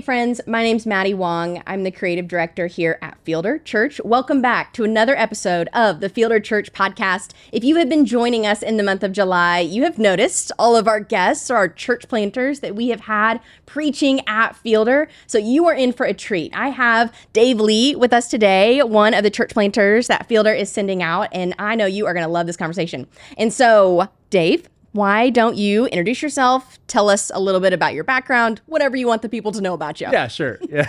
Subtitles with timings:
[0.00, 1.62] Hey friends, my name's Maddie Wong.
[1.66, 4.00] I'm the creative director here at Fielder Church.
[4.02, 7.32] Welcome back to another episode of the Fielder Church podcast.
[7.52, 10.74] If you have been joining us in the month of July, you have noticed all
[10.74, 15.06] of our guests, or our church planters that we have had preaching at Fielder.
[15.26, 16.50] So you are in for a treat.
[16.56, 20.72] I have Dave Lee with us today, one of the church planters that Fielder is
[20.72, 23.06] sending out, and I know you are going to love this conversation.
[23.36, 26.78] And so, Dave, why don't you introduce yourself?
[26.86, 29.74] Tell us a little bit about your background, whatever you want the people to know
[29.74, 30.08] about you.
[30.10, 30.58] Yeah, sure.
[30.70, 30.88] Yeah.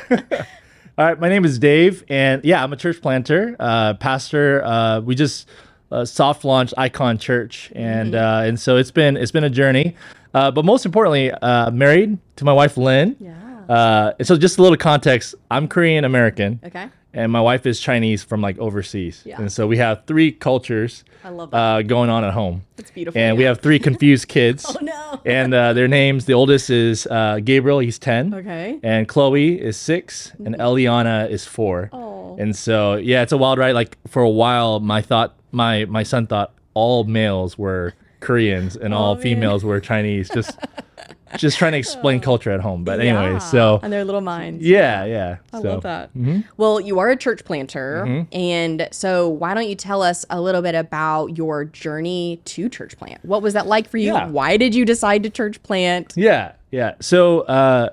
[0.98, 1.20] All right.
[1.20, 4.62] My name is Dave, and yeah, I'm a church planter, uh, pastor.
[4.64, 5.48] Uh, we just
[5.92, 9.96] uh, soft launched Icon Church, and uh, and so it's been it's been a journey.
[10.34, 13.16] Uh, but most importantly, uh, married to my wife Lynn.
[13.20, 13.36] Yeah.
[13.74, 15.34] Uh, and so just a little context.
[15.50, 16.60] I'm Korean American.
[16.64, 16.90] Okay.
[17.14, 19.24] And my wife is Chinese from like overseas.
[19.26, 19.40] Yeah.
[19.42, 21.58] And so we have three cultures I love that.
[21.58, 22.62] uh, going on at home.
[22.78, 23.20] That's beautiful.
[23.20, 24.66] And we have three confused kids.
[24.68, 25.22] Oh no.
[25.26, 28.34] And uh, their names, the oldest is uh, Gabriel, he's 10.
[28.34, 28.80] Okay.
[28.82, 31.90] And Chloe is 6 and Eliana is four.
[31.92, 32.38] Oh.
[32.40, 33.74] And so, yeah, it's a wild ride.
[33.76, 38.94] Like for a while, my thought, my my son thought all males were Koreans and
[38.94, 39.24] all Oh, man.
[39.24, 40.30] females were Chinese.
[40.30, 40.58] Just
[41.38, 42.84] just trying to explain culture at home.
[42.84, 43.38] But anyway, Yeah.
[43.40, 44.66] so and their little minds.
[44.66, 45.38] yeah, yeah.
[45.54, 46.14] I so, love that.
[46.16, 46.44] mhm.
[46.58, 48.36] Well, you are a church planter, Mm-hmm.
[48.36, 52.98] and so why don't you tell us a little bit about your journey to church
[52.98, 53.24] plant?
[53.24, 54.14] What was that like for you?
[54.14, 54.28] Yeah.
[54.28, 56.14] Why did you decide to church plant?
[56.16, 56.94] Yeah, yeah.
[57.00, 57.90] So, uh,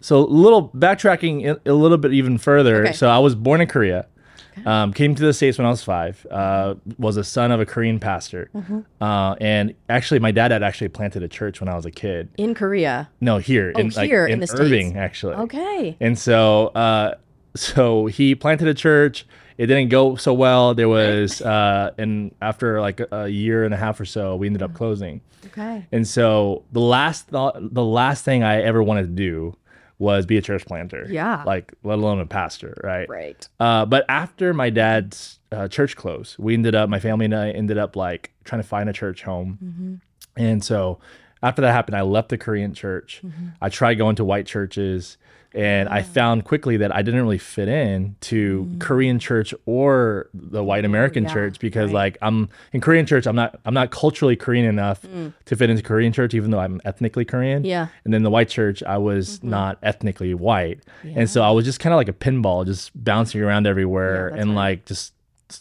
[0.00, 2.82] so a little backtracking a- a little bit even further.
[2.84, 2.92] Okay.
[2.92, 4.06] So I was born in Korea.
[4.64, 6.26] Um, came to the states when I was five.
[6.30, 8.80] Uh, was a son of a Korean pastor, Mm-hmm.
[9.00, 12.28] uh, and actually, my dad had actually planted a church when I was a kid.
[12.38, 13.08] In Korea.
[13.20, 14.60] No, here in like Oh, in in the States.
[14.60, 15.34] Irving, actually.
[15.34, 15.96] Okay.
[16.00, 17.14] And so, uh,
[17.56, 19.26] so he planted a church.
[19.56, 20.74] It didn't go so well.
[20.74, 24.46] There was, uh, and after like a, a year and a half or so, we
[24.48, 25.20] ended up closing.
[25.46, 25.86] Okay.
[25.92, 29.56] And so the last thought, the last thing I ever wanted to do
[29.98, 31.06] was be a church planter.
[31.08, 31.44] Yeah.
[31.44, 33.08] Like, let alone a pastor, right?
[33.08, 33.48] Right.
[33.60, 37.50] Uh, but after my dad's uh, church closed, we ended up, my family and I
[37.50, 39.58] ended up like trying to find a church home.
[39.62, 39.94] Mm-hmm.
[40.36, 40.98] And so
[41.42, 43.22] after that happened, I left the Korean church.
[43.24, 43.48] Mm-hmm.
[43.60, 45.16] I tried going to white churches.
[45.54, 50.64] And I found quickly that I didn't really fit in to Korean church or the
[50.64, 51.94] white American yeah, church because right.
[51.94, 55.32] like I'm in Korean church, I'm not I'm not culturally Korean enough Mm.
[55.44, 57.64] to fit into Korean church, even though I'm ethnically Korean.
[57.64, 57.86] Yeah.
[58.04, 59.50] And then the white church, I was Mm-hmm.
[59.50, 63.40] not ethnically white, and so I was just kind of like a pinball, just bouncing
[63.40, 64.56] around everywhere, that's and right.
[64.56, 65.12] like just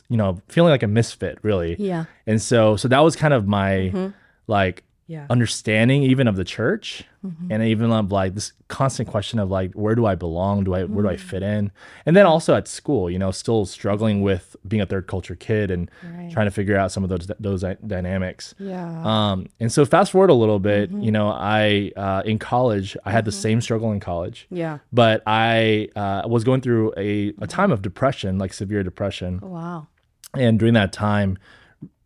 [0.10, 1.76] you know feeling like a misfit, really.
[1.78, 2.06] Yeah.
[2.26, 4.12] And so so that was kind of my
[4.48, 5.26] like Yeah.
[5.30, 7.52] understanding even of the church Mm-hmm.
[7.54, 10.66] and even of like this constant question of like where do I belong?
[10.66, 11.10] Do I where do.
[11.10, 11.72] I fit in?
[12.06, 15.72] And then also at school, you know, still struggling with being a third culture kid
[15.72, 16.30] and Right.
[16.34, 18.54] trying to figure out some of those those dynamics.
[18.60, 19.02] Yeah.
[19.12, 21.02] Um, and so fast forward a little bit, Mm-hmm.
[21.06, 24.80] you know, I uh, in college I had the same struggle in college, yeah.
[24.92, 29.48] but I uh, was going through a, a time of depression, like severe depression, Oh,
[29.48, 29.88] wow.
[30.34, 31.38] and during that time,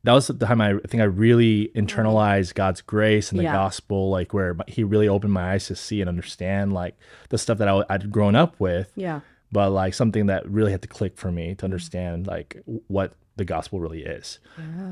[0.07, 3.53] that was the time I think I really internalized God's grace and the Yeah.
[3.53, 6.95] gospel, like where He really opened my eyes to see and understand like
[7.29, 9.19] the stuff that I, I'd grown up with, Yeah.
[9.51, 11.65] but like something that really had to click for me to Mm-hmm.
[11.65, 12.57] understand like
[12.87, 14.39] what the gospel really is.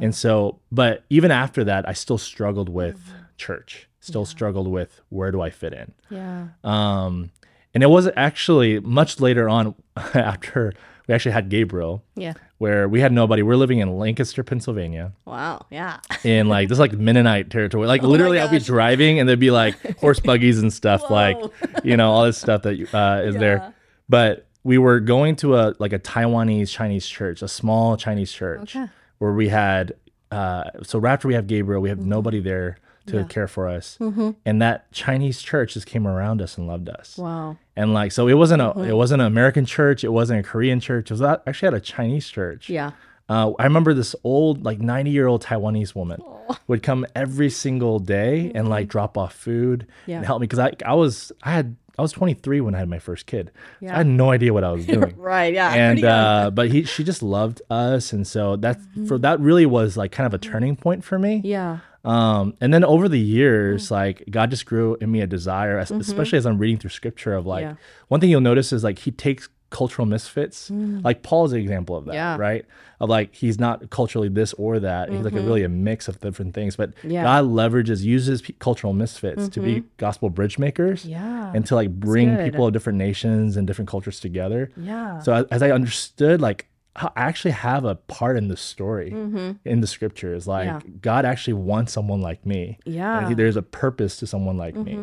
[0.01, 3.21] And so, but even after that, I still struggled with Mm-hmm.
[3.37, 5.93] church, still struggled with where do I fit in.
[6.09, 6.47] Yeah.
[6.63, 7.31] Um,
[7.73, 9.75] and it wasn't actually much later on
[10.13, 10.73] after
[11.07, 12.33] we actually had Gabriel, Yeah.
[12.65, 13.43] Where we had nobody.
[13.43, 15.67] We're living in Lancaster, Pennsylvania, Wow.
[15.69, 15.99] Yeah.
[16.23, 17.85] in like this like Mennonite territory.
[17.85, 21.37] Like Oh literally, I'd be driving and there'd be like horse buggies and stuff, like
[21.83, 23.39] you know all this stuff that uh, is Yeah.
[23.39, 23.73] there.
[24.09, 28.75] But we were going to a like a Taiwanese Chinese church, a small Chinese church,
[28.75, 28.87] Okay.
[29.19, 29.93] where we had.
[30.31, 32.09] Uh, so right after we have Gabriel, we have Mm-hmm.
[32.17, 32.77] nobody there
[33.07, 37.17] to care for us, and that Chinese church just came around us and loved us
[37.17, 37.57] Wow.
[37.75, 38.83] and like so it wasn't a Mm-hmm.
[38.89, 41.80] it wasn't an american church it wasn't a korean church it was actually at a
[41.80, 42.91] chinese church Yeah.
[43.30, 46.19] uh, i remember this old like 90 year old taiwanese woman
[46.68, 50.12] would come every single day and like drop off food Mm-hmm.
[50.12, 50.18] Yeah.
[50.18, 52.89] and help me because I, I was i had i was 23 when i had
[52.89, 53.94] my first kid So Yeah.
[53.94, 55.53] i had no idea what i was doing Right.
[55.53, 55.74] Yeah.
[55.74, 59.95] and uh but he she just loved us and so that's for that really was
[59.95, 61.80] like kind of a turning point for me yeah.
[62.06, 63.92] Um, and then over the years, mm.
[63.92, 66.02] like God just grew in me a desire, es- mm-hmm.
[66.02, 67.75] especially as I'm reading through scripture of like, Yeah.
[68.07, 70.69] one thing you'll notice is like he takes cultural misfits.
[70.69, 71.04] Mm.
[71.04, 72.38] Like Paul's an example of that, Yeah.
[72.38, 72.66] right?
[73.00, 75.10] Of like, he's not culturally this or that.
[75.10, 75.48] He's like a mm-hmm.
[75.48, 77.24] really a mix of different things, but Yeah.
[77.24, 79.88] God leverages, uses pe- cultural misfits to be mm-hmm.
[79.98, 81.52] gospel bridge makers Yeah.
[81.54, 84.72] and to like bring people of different nations and different cultures together.
[84.78, 85.19] Yeah.
[85.19, 86.68] So as, as I understood, like
[87.15, 90.47] actually have a part in the story in the scriptures.
[90.47, 90.88] Like Mm-hmm.
[90.88, 90.94] Yeah.
[91.01, 92.77] God actually wants someone like me.
[92.86, 93.33] Yeah.
[93.33, 94.94] There's a purpose to someone like me.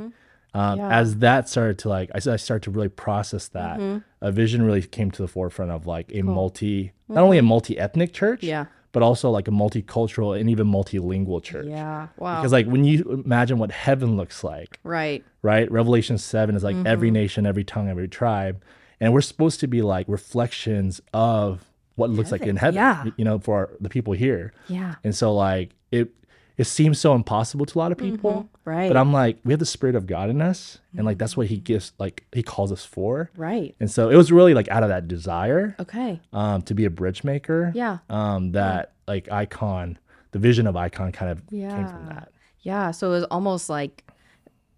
[0.55, 0.89] Um, Yeah.
[1.01, 3.79] As that started to like, I started to really process that.
[3.79, 3.99] Mm-hmm.
[4.21, 7.79] A vision really came to the forefront of like a multi, not only a multi
[7.79, 8.49] ethnic church, Mm-hmm.
[8.49, 8.67] Yeah.
[8.93, 11.67] but also like a multicultural and even multilingual church.
[11.67, 12.09] Yeah.
[12.19, 12.41] Wow.
[12.41, 15.23] Because like when you imagine what heaven looks like, right.
[15.43, 15.71] right?
[15.71, 17.15] Revelation 7 is like every Mm-hmm.
[17.15, 18.63] nation, every tongue, every tribe.
[19.01, 21.65] And we're supposed to be like reflections of
[21.97, 23.05] what it looks like in heaven, Yeah.
[23.17, 24.53] you know, for our, the people here.
[24.69, 24.95] Yeah.
[25.05, 26.11] And so like it
[26.59, 28.33] it seems so impossible to a lot of people.
[28.33, 28.71] Mm-hmm.
[28.71, 28.89] Right.
[28.89, 30.79] But I'm like, we have the spirit of God in us.
[30.97, 33.31] And like that's what he gives like he calls us for.
[33.37, 33.75] right.
[33.81, 36.21] And so it was really like out of that desire Okay.
[36.33, 37.73] um to be a bridge maker.
[37.75, 37.99] Yeah.
[38.11, 39.99] Um that like icon,
[40.33, 42.31] the vision of icon kind of came from that.
[42.61, 42.91] Yeah.
[42.93, 44.05] So it was almost like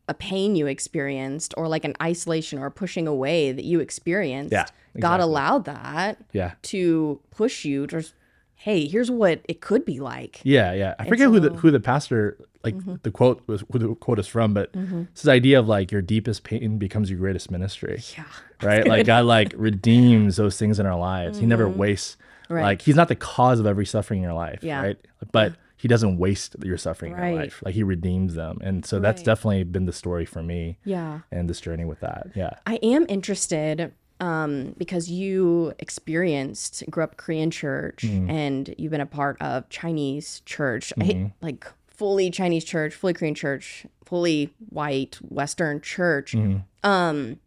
[0.09, 4.53] a pain you experienced or like an isolation or pushing away that you experienced.
[4.53, 4.67] Yeah,
[5.01, 6.53] God allowed that Yeah.
[6.63, 8.05] to push you to,
[8.57, 10.41] hey, here's what it could be like.
[10.45, 10.95] Yeah, yeah.
[10.99, 12.95] I forget who the who the pastor like Mm-hmm.
[13.03, 16.01] the quote was who the quote is from, but it's this idea of like your
[16.03, 18.03] deepest pain becomes your greatest ministry.
[18.17, 18.25] Yeah.
[18.63, 18.87] Right?
[18.87, 21.39] like God like redeems those things in our lives.
[21.39, 22.55] He never wastes Mm-hmm.
[22.57, 22.63] Right.
[22.63, 24.63] like he's not the cause of every suffering in your life.
[24.63, 24.83] Yeah.
[24.83, 24.97] Right.
[25.33, 25.55] But
[25.85, 27.61] he doesn't waste your suffering in your life.
[27.63, 28.57] Like he redeems them.
[28.63, 31.21] And so that's definitely been the story for me Yeah.
[31.31, 32.29] and this journey with that.
[32.35, 32.55] Yeah.
[32.67, 38.31] I am interested um, because you experienced, grew up Korean church, Mm-hmm.
[38.31, 43.13] and you've been a part of Chinese church, I hate, like fully Chinese church, fully
[43.13, 46.33] Korean church, fully white Western church.
[46.33, 46.59] Mm-hmm.
[46.91, 47.41] Um,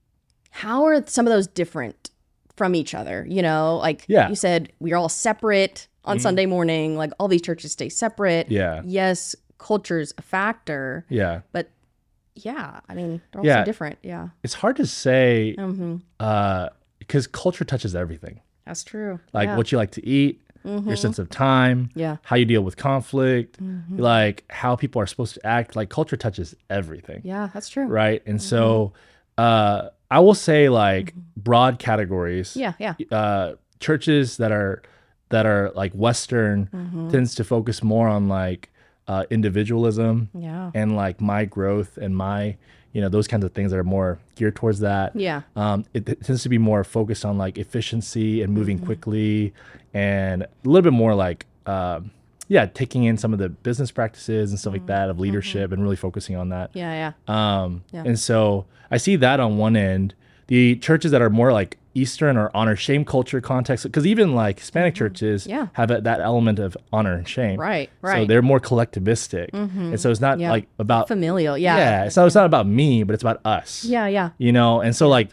[0.52, 2.12] how are some of those different
[2.56, 3.26] from each other?
[3.28, 4.24] You know, like Yeah.
[4.26, 4.30] Mm-hmm.
[4.30, 6.96] you said, we're all separate on Sunday morning.
[6.98, 8.50] Like all these churches stay separate.
[8.50, 8.82] Yeah.
[8.86, 11.42] Yes, culture's a factor, Yeah.
[11.52, 11.70] but
[12.36, 13.62] yeah, I mean, they're all Yeah.
[13.62, 13.98] so different.
[14.04, 14.30] Yeah.
[14.44, 15.98] It's hard to say Mm-hmm.
[16.20, 16.70] uh
[17.00, 18.42] because culture touches everything.
[18.66, 19.20] That's true.
[19.34, 19.50] like yeah.
[19.52, 19.58] Mm-hmm.
[19.58, 22.18] what you like to eat, your sense of time, Yeah.
[22.24, 23.98] how you deal with conflict, Mm-hmm.
[24.00, 25.76] like how people are supposed to act.
[25.76, 27.86] Like culture touches everything, Yeah, that's true.
[27.88, 28.22] right?
[28.28, 28.94] And so,
[29.38, 32.50] uh, I will say like broad categories.
[32.52, 32.82] Mm-hmm.
[32.84, 33.18] Yeah, yeah.
[33.18, 34.82] Uh, churches that are
[35.30, 37.10] that are like Western Mm-hmm.
[37.10, 38.70] tends to focus more on like
[39.08, 40.72] uh, individualism Yeah.
[40.74, 42.58] and like my growth and my
[42.94, 45.42] you know those kinds of things that are more geared towards that Yeah.
[45.56, 48.60] um, it, it tends to be more focused on like efficiency and Mm-hmm.
[48.60, 49.54] moving quickly
[49.94, 52.12] and a little bit more like um,
[52.48, 55.82] yeah taking in some of the business practices and stuff like that of leadership and
[55.84, 56.80] really focusing on that Mm-hmm.
[56.80, 57.62] Yeah, yeah.
[57.64, 58.04] um, Yeah.
[58.06, 60.14] and so i see that on one end
[60.48, 64.60] the churches that are more like eastern or honor shame culture context because even like
[64.60, 65.50] hispanic churches Mm-hmm.
[65.52, 65.68] Yeah.
[65.74, 68.22] have a, that element of honor and shame Right, right.
[68.22, 70.52] so they're more collectivistic and so it's not Yeah.
[70.52, 71.58] like about Familial.
[71.58, 71.78] Yeah.
[71.78, 74.30] yeah So it's not about me but it's about us Yeah, yeah.
[74.38, 75.30] you know and so like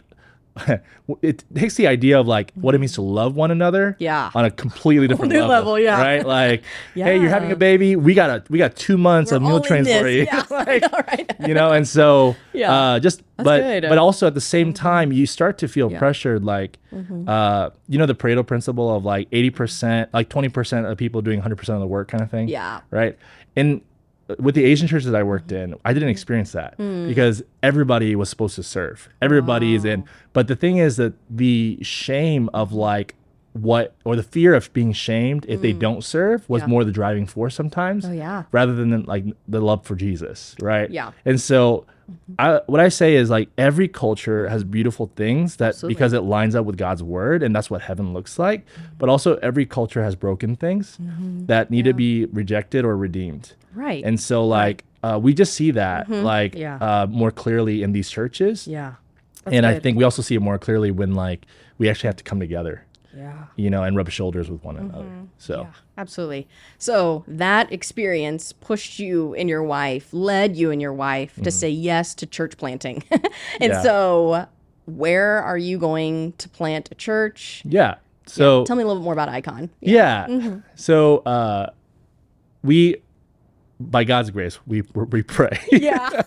[1.21, 4.31] it takes the idea of like what it means to love one another Yeah.
[4.33, 6.01] on a completely different new level, level, yeah.
[6.01, 6.63] right like
[6.95, 9.59] hey you're having a baby we got a we got two months of We're meal
[9.61, 10.43] trains for you Yeah.
[10.49, 11.35] like, right.
[11.47, 12.73] you know and so Yeah.
[12.73, 13.83] uh just but good.
[13.83, 13.89] Mm-hmm.
[13.91, 17.27] but also at the same time you start to feel pressured like Mm-hmm.
[17.27, 21.51] uh you know the pareto principle of like 80% like 20% of people doing 100%
[21.73, 22.79] of the work kind of thing Yeah.
[22.91, 23.17] right
[23.57, 23.81] and
[24.39, 26.11] with the asian churches i worked in i didn't mm.
[26.11, 27.07] experience that mm.
[27.07, 29.09] because everybody was supposed to serve.
[29.21, 30.05] Everybody is in.
[30.33, 33.15] But the thing is that the shame of like
[33.53, 35.79] what or the fear of being shamed if they mm.
[35.79, 36.67] don't serve was Yeah.
[36.67, 38.43] more the driving force sometimes Oh, yeah.
[38.51, 40.89] rather than like the love for jesus right?
[40.89, 41.11] Yeah.
[41.23, 41.85] and so
[42.39, 45.95] I, what I say is like every culture has beautiful things that Absolutely.
[45.95, 48.65] because it lines up with God's word and that's what heaven looks like.
[48.97, 50.97] But also every culture has broken things
[51.47, 53.53] that need to be rejected or redeemed.
[53.73, 54.03] Right.
[54.03, 56.77] And so like uh, we just see that like Yeah.
[56.77, 58.67] uh, more clearly in these churches.
[58.67, 58.93] yeah.
[59.45, 61.45] and I think we also see it more clearly when like
[61.77, 62.84] we actually have to come together,
[63.15, 63.45] Yeah.
[63.55, 65.05] you know, and rub shoulders with one another.
[65.37, 65.61] So Mm-hmm.
[65.71, 66.47] Yeah, absolutely.
[66.77, 71.69] So that experience pushed you and your wife, led you and your wife to say
[71.69, 73.03] yes to church planting.
[73.11, 73.63] and Mm-hmm.
[73.63, 73.81] Yeah.
[73.81, 74.47] so,
[74.85, 77.63] where are you going to plant a church?
[77.65, 77.95] yeah.
[78.27, 79.69] So Tell me a little bit more about Icon.
[79.81, 80.25] Yeah.
[80.27, 80.59] Mm-hmm.
[80.75, 81.69] So uh,
[82.63, 82.97] we,
[83.79, 85.59] by God's grace, we we pray.
[85.71, 86.21] Yeah.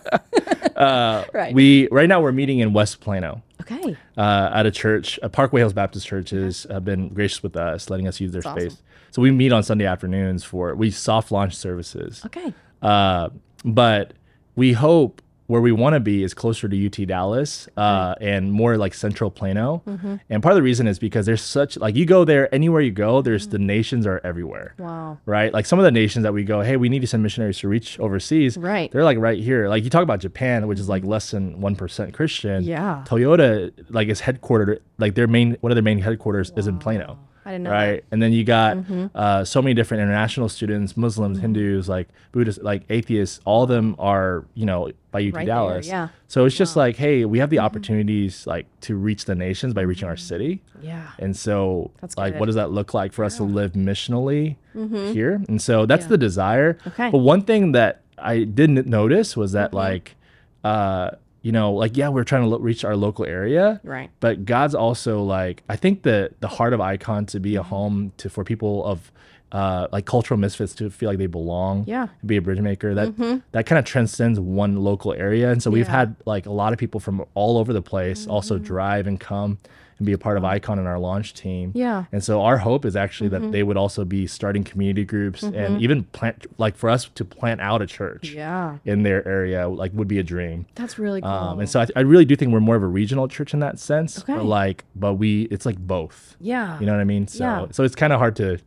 [0.75, 1.53] uh, Right.
[1.53, 3.97] We right now we're meeting in West Plano okay.
[4.17, 5.19] uh, at a church.
[5.23, 8.59] Uh, Parkway Hills Baptist Churches have been gracious with us, letting us use their That's
[8.59, 8.71] space.
[8.73, 8.83] awesome.
[9.11, 12.21] So we meet on Sunday afternoons for we soft launch services.
[12.25, 12.53] Okay.
[12.81, 13.29] Uh,
[13.65, 14.13] but
[14.55, 18.77] we hope where we want to be is closer to UT Dallas uh, and more
[18.77, 19.81] like Central Plano.
[19.87, 20.17] Mm-hmm.
[20.29, 22.91] And part of the reason is because there's such like you go there anywhere you
[22.91, 24.75] go, there's the nations are everywhere.
[24.77, 25.17] Wow.
[25.25, 27.57] Right, like some of the nations that we go, hey, we need to send missionaries
[27.59, 28.57] to reach overseas.
[28.57, 28.91] Right.
[28.91, 29.67] they're like right here.
[29.69, 32.63] Like you talk about Japan, which is like less than one percent Christian.
[32.63, 33.03] Yeah.
[33.07, 37.17] Toyota like is headquartered, like their main one of their main headquarters is in Plano.
[37.45, 38.03] I didn't know right?
[38.11, 38.77] And then you got
[39.15, 41.53] uh, so many different international students, Muslims, Mm-hmm.
[41.55, 43.39] Hindus, like Buddhists, like atheists.
[43.45, 45.87] All of them are, you know, by UT Right there, Dallas.
[45.87, 46.09] yeah.
[46.27, 49.81] So it's just like, hey, we have the opportunities like to reach the nations by
[49.81, 50.61] reaching our city.
[50.81, 51.07] Yeah.
[51.17, 52.39] And so, That's like, good.
[52.39, 55.41] what does that look like for us to live missionally here?
[55.47, 56.77] And so that's the desire.
[56.87, 57.09] Okay.
[57.09, 60.15] But one thing that I didn't notice was that, like,
[60.63, 63.79] uh, you know, like, yeah, we're trying to lo- reach our local area.
[63.83, 64.09] Right.
[64.19, 67.43] But God's also like, I think the the heart of Icon to Mm-hmm.
[67.43, 69.11] be a home to for people of
[69.51, 71.83] uh, like cultural misfits to feel like they belong.
[71.87, 72.05] Yeah.
[72.07, 72.27] Mm-hmm.
[72.27, 72.93] Be a bridge maker.
[72.93, 75.49] That that kind of transcends one local area.
[75.51, 75.93] And so we've Mm-hmm.
[75.95, 79.57] had like a lot of people from all over the place also drive and come
[79.99, 81.71] and be a part of Icon in our launch team.
[81.75, 82.01] Yeah.
[82.03, 82.15] Mm-hmm.
[82.15, 85.81] And so our hope is actually that they would also be starting community groups and
[85.81, 88.77] even plant like for us to plant out a church Yeah.
[88.85, 90.65] in their area like would be a dream.
[90.75, 91.29] That's really cool.
[91.29, 93.59] Um, and so I, I really do think we're more of a regional church in
[93.59, 94.19] that sense.
[94.21, 94.33] Okay.
[94.33, 96.35] But like, but we, it's like both.
[96.39, 96.79] yeah.
[96.79, 97.27] You know what I mean?
[97.27, 97.65] So, Yeah.
[97.71, 98.57] so it's kind of hard to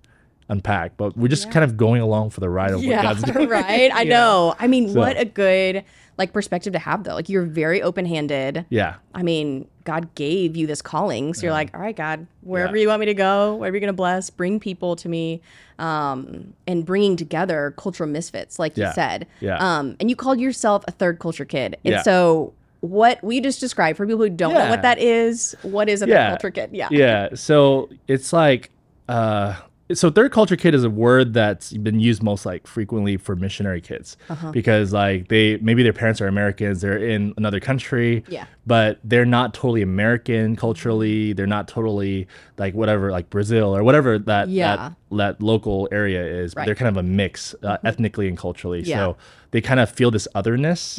[0.49, 3.23] unpack, but we're just kind of going along for the ride of what yeah, God's
[3.33, 3.49] doing.
[3.49, 3.91] right.
[3.91, 4.55] I You know.
[4.59, 5.85] I mean, So- what a good
[6.19, 7.15] like perspective to have though.
[7.15, 8.67] Like you're very open-handed.
[8.69, 8.97] Yeah.
[9.15, 12.83] I mean, God gave you this calling, so you're like, all right, God, wherever Yeah.
[12.83, 15.41] you want me to go, wherever you're gonna bless, bring people to me,
[15.79, 18.89] um, and bringing together cultural misfits, like Yeah.
[18.89, 19.27] you said.
[19.41, 19.57] Yeah.
[19.57, 23.97] Um, and you called yourself a third culture kid, and so what we just described
[23.97, 26.71] for people who don't know what that is, what is a third culture kid?
[26.73, 26.89] Yeah.
[26.91, 27.29] Yeah.
[27.35, 28.71] So it's like,
[29.09, 29.55] uh,
[29.95, 33.81] so third culture kid is a word that's been used most like frequently for missionary
[33.81, 34.51] kids Uh-huh.
[34.53, 38.47] because like they maybe their parents are Americans, they're in another country, Yeah.
[38.67, 41.33] but they're not totally American culturally.
[41.33, 44.77] They're not totally like whatever like Brazil or whatever that Yeah.
[44.77, 46.55] that, that local area is.
[46.57, 46.67] Right.
[46.67, 48.83] they're kind of a mix uh, ethnically and culturally.
[48.83, 48.97] Yeah.
[48.99, 49.17] So
[49.53, 50.99] they kind of feel this otherness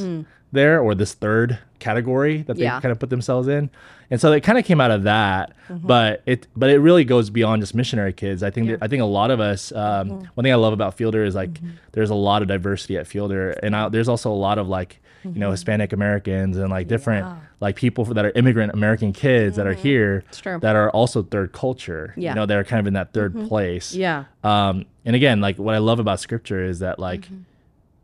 [0.53, 2.79] there or this third category that they Yeah.
[2.79, 3.69] kind of put themselves in.
[4.09, 7.29] And so it kind of came out of that, but it but it really goes
[7.29, 8.43] beyond just missionary kids.
[8.43, 9.71] I think that, I think a lot of us.
[9.71, 11.59] Um, One thing I love about Fielder is like
[11.93, 14.99] there's a lot of diversity at Fielder, and I, there's also a lot of like
[15.23, 17.35] you know Hispanic Americans and like different Yeah.
[17.61, 20.23] like people that are immigrant American kids that are here
[20.61, 22.13] that are also third culture.
[22.15, 22.31] Yeah.
[22.31, 23.95] you know they're kind of in that 3rd place.
[23.95, 24.25] Yeah.
[24.43, 27.35] Um, and again, like what I love about scripture is that like Mm-hmm.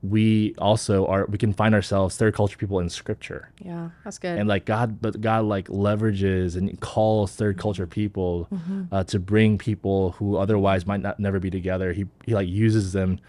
[0.02, 3.90] We also are we can find ourselves third culture people in scripture Yeah.
[4.06, 4.40] That's good.
[4.40, 8.84] and like god but god like leverages and calls third culture people Mm-hmm.
[8.94, 12.94] uh, to bring people who otherwise might not never be together he, he like uses
[12.94, 13.20] them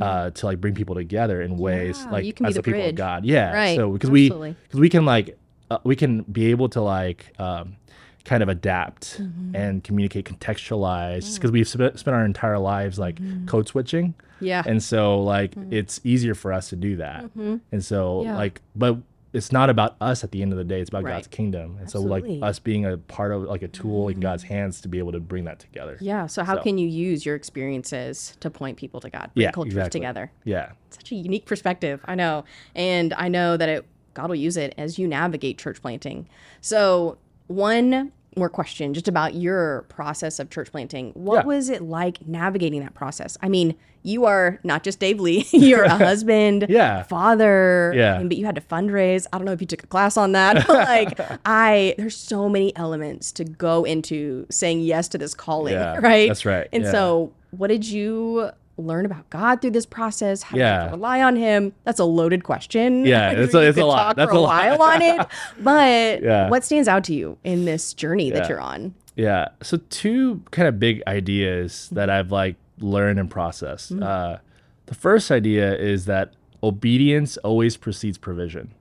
[0.00, 2.08] uh, to like bring people together in ways Mm-hmm.
[2.08, 4.10] Yeah, like you can be as the the people of god yeah Right, so because
[4.10, 5.36] we because we can like
[5.70, 7.76] uh, we can be able to like um,
[8.24, 9.56] kind of adapt Mm-hmm.
[9.56, 11.34] and communicate contextualize Mm.
[11.34, 14.62] because we've sp- spent our entire lives like code switching yeah.
[14.66, 18.26] and so like it's easier for us to do that and so Mm-hmm.
[18.28, 18.36] Yeah.
[18.36, 18.98] like but
[19.32, 21.12] it's not about us at the end of the day it's about Right.
[21.14, 22.34] god's kingdom and Absolutely.
[22.34, 24.98] so like us being a part of like a tool in god's hands to be
[24.98, 26.26] able to bring that together yeah.
[26.26, 29.50] So how So- can you use your experiences to point people to God, bring yeah
[29.52, 30.00] cultures exactly.
[30.00, 30.32] together?
[30.44, 32.00] yeah such a unique perspective.
[32.06, 32.44] I know.
[32.74, 36.28] And I know that it God will use it as you navigate church planting.
[36.60, 37.16] So,
[37.50, 41.10] one more question just about your process of church planting.
[41.14, 41.46] What Yeah.
[41.46, 43.36] was it like navigating that process?
[43.42, 47.02] I mean, you are not just Dave Lee, you're a husband, Yeah.
[47.02, 48.22] father, Yeah.
[48.22, 49.26] but you had to fundraise.
[49.32, 50.88] I don't know if you took a class on that, but
[51.18, 55.96] like I there's so many elements to go into saying yes to this calling, Yeah,
[55.98, 56.28] right?
[56.28, 60.42] that's right, And so, what did you learn about God through this process?
[60.42, 60.86] How Yeah.
[60.86, 61.72] you rely on Him?
[61.84, 63.04] That's a loaded question.
[63.04, 64.16] Yeah, it's a- it's a lot.
[64.16, 64.78] That's a a lot.
[64.78, 65.26] while on it,
[65.60, 66.48] but Yeah.
[66.48, 68.94] what stands out to you in this journey that you're on?
[69.16, 69.48] Yeah.
[69.62, 73.92] So two kind of big ideas that I've like learned and processed.
[73.92, 74.02] Mm-hmm.
[74.02, 74.36] Uh,
[74.86, 78.72] the first idea is that obedience always precedes provision.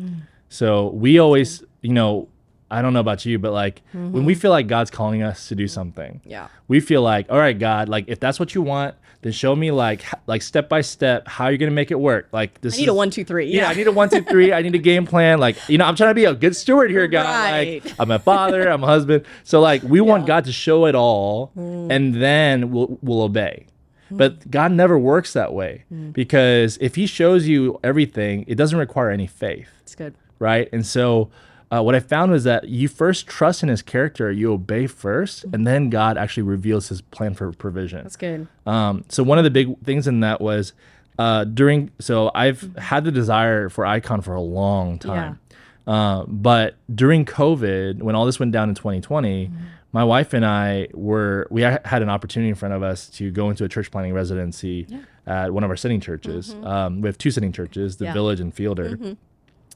[0.00, 0.20] Mm.
[0.48, 2.28] So we always, you know,
[2.70, 4.40] I don't know about you, but like when we mm-hmm.
[4.40, 5.68] feel like God's calling us to do mm-hmm.
[5.68, 6.30] something, Mm-hmm.
[6.30, 6.48] Yeah.
[6.68, 9.70] we feel like, all right, God, like if that's what you want, then show me
[9.70, 12.28] like like step by step how you're gonna make it work.
[12.32, 13.46] Like this I need is, a one, two, three.
[13.46, 14.52] yeah, I need a one, two, three.
[14.52, 15.40] I need a game plan.
[15.40, 17.24] Like, you know, I'm trying to be a good steward here, God.
[17.24, 17.84] Right.
[17.84, 19.24] Like, I'm a father, I'm a husband.
[19.44, 21.90] So, like, we want God to show it all, mm.
[21.90, 23.66] and then we'll we'll obey.
[24.12, 24.18] Mm.
[24.18, 26.12] But God never works that way mm.
[26.12, 30.14] because if He shows you everything, it doesn't require any faith, It's good.
[30.38, 30.68] right?
[30.72, 31.30] And so,
[31.70, 35.44] uh, what I found was that you first trust in His character, you obey first,
[35.52, 38.02] and then God actually reveals His plan for provision.
[38.02, 38.46] That's good.
[38.66, 40.72] Um, so one of the big things in that was
[41.18, 41.90] uh, during.
[41.98, 45.40] So I've had the desire for Icon for a long time,
[45.86, 49.50] uh, but during COVID, when all this went down in 2020,
[49.92, 53.50] my wife and I were we had an opportunity in front of us to go
[53.50, 54.86] into a church planting residency
[55.26, 56.54] at one of our sending churches.
[56.62, 58.12] Um, we have two sending churches, the Yeah.
[58.12, 58.98] Village and Fielder,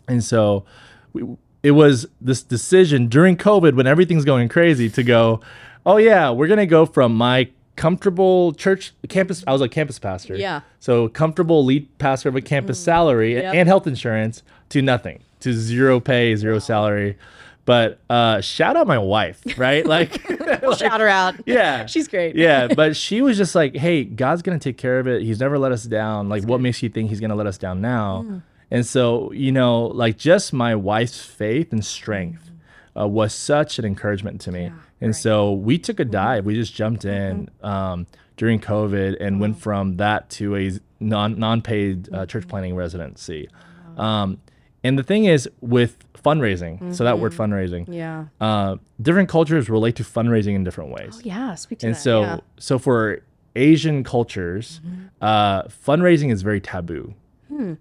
[0.09, 0.65] and so
[1.13, 1.25] we,
[1.63, 5.41] it was this decision during COVID when everything's going crazy to go,
[5.87, 9.43] oh yeah, we're gonna go from my comfortable church campus.
[9.47, 10.35] I was a campus pastor.
[10.37, 10.61] Yeah.
[10.81, 13.55] So comfortable lead pastor of a campus salary Yep.
[13.55, 17.17] and health insurance to nothing, to zero pay, zero salary.
[17.65, 19.87] But uh, shout out my wife, right?
[19.93, 20.21] Like,
[20.77, 21.37] Shout her out.
[21.47, 22.35] yeah, She's great.
[22.35, 25.23] yeah, but she was just like, "Hey, God's gonna take care of it.
[25.23, 26.29] He's never let us down.
[26.29, 28.43] Like, what makes you think He's gonna let us down now?" Mm.
[28.73, 32.51] And so, you know, like just my wife's faith and strength
[32.99, 34.73] uh, was such an encouragement to me.
[35.01, 36.45] and so we took a dive.
[36.47, 41.61] We just jumped in um, during COVID and went from that to a non non
[41.63, 43.49] paid uh, church planting residency.
[43.97, 44.41] Um,
[44.85, 48.27] and the thing is with fundraising, so that word fundraising, Yeah.
[48.41, 51.15] uh, different cultures relate to fundraising in different ways.
[51.19, 51.55] Oh, yeah.
[51.57, 52.01] Speak to And that.
[52.01, 52.29] so, yeah.
[52.37, 52.47] Mm-hmm.
[52.59, 53.21] so for
[53.55, 54.81] Asian cultures,
[55.21, 57.15] uh, fundraising is very taboo.
[57.49, 57.75] Hmm.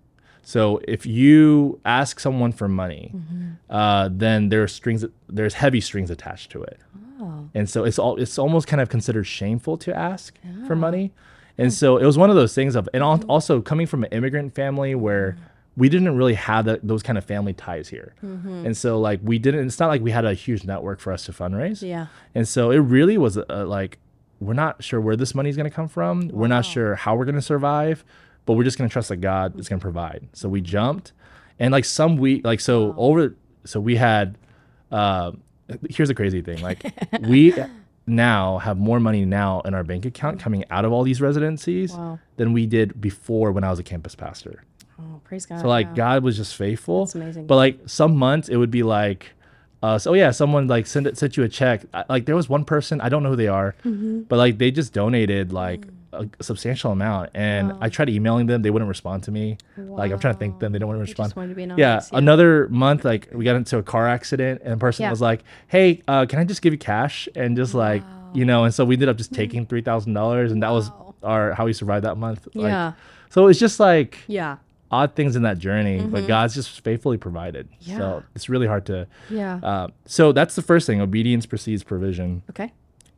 [0.43, 3.50] So if you ask someone for money, Mm-hmm.
[3.69, 6.79] uh, then there's strings, there's heavy strings attached to it,
[7.21, 7.48] Oh.
[7.53, 10.33] and so it's all it's almost kind of considered shameful to ask
[10.67, 11.12] for money.
[11.57, 14.10] And so it was one of those things of, and al- also coming from an
[14.12, 15.41] immigrant family where Hmm.
[15.77, 18.65] we didn't really have that, those kind of family ties here, Mm-hmm.
[18.65, 19.67] and so like we didn't.
[19.67, 21.81] It's not like we had a huge network for us to fundraise.
[21.88, 22.07] Yeah.
[22.33, 24.00] And so it really was uh, like,
[24.39, 26.29] we're not sure where this money's going to come from.
[26.29, 28.03] We're not sure how we're going to survive,
[28.45, 30.27] but we're just going to trust that God is going to provide.
[30.33, 31.13] So we jumped.
[31.60, 34.38] And like some week, like, so over, so we had,
[34.91, 35.31] uh,
[35.89, 36.62] here's the crazy thing.
[36.62, 36.83] Like,
[37.21, 37.53] we
[38.07, 41.93] now have more money now in our bank account coming out of all these residencies
[41.93, 42.19] Wow.
[42.38, 44.63] than we did before when I was a campus pastor.
[45.00, 45.62] Oh, praise God.
[45.62, 45.93] So like yeah.
[45.95, 47.05] God was just faithful.
[47.05, 47.48] That's amazing.
[47.48, 49.31] But like some months it would be like,
[49.83, 51.83] uh, so yeah, someone like send it, sent you a check.
[51.93, 54.21] I, like there was one person I don't know who they are, Mm-hmm.
[54.24, 58.70] but like they just donated like a, substantial amount, and I tried emailing them, they
[58.70, 59.58] wouldn't respond to me.
[59.77, 61.34] Like I'm trying to thank them, they don't want to respond.
[61.34, 62.01] to yeah, yeah.
[62.12, 65.10] another month like we got into a car accident, and the person Yeah.
[65.10, 68.03] was like, "Hey, uh, can I just give you cash?" And just like
[68.34, 70.89] you know, and so we ended up just taking three thousand dollars, and that was
[71.24, 72.47] our how we survived that month.
[72.54, 72.93] Like, Yeah.
[73.30, 74.58] So it's just like Yeah.
[74.89, 77.67] odd things in that journey, but God's just faithfully provided.
[77.71, 77.91] Mm-hmm.
[77.91, 77.97] Yeah.
[77.97, 79.08] So it's really hard to.
[79.30, 79.56] Yeah.
[79.63, 81.00] Uh, so that's the first thing.
[81.02, 82.43] Obedience precedes provision.
[82.50, 82.71] okay.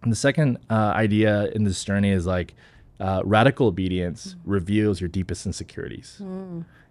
[0.03, 2.53] And the second uh, idea in this journey is like
[2.99, 6.21] uh, radical obedience reveals your deepest insecurities.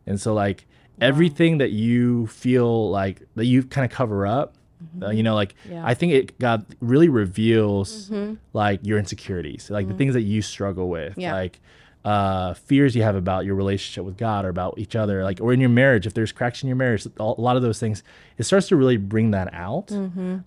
[0.07, 0.67] And so like
[1.01, 4.55] everything that you feel like that you kind of cover up.
[5.01, 5.87] Uh, you know, like Yeah.
[5.87, 8.11] I think it God really reveals
[8.53, 11.33] like your insecurities, like the things that you struggle with, Yeah.
[11.35, 11.61] like
[12.05, 15.53] uh, fears you have about your relationship with God or about each other, like or
[15.53, 18.03] in your marriage, if there's cracks in your marriage, a lot of those things,
[18.39, 19.93] it starts to really bring that out.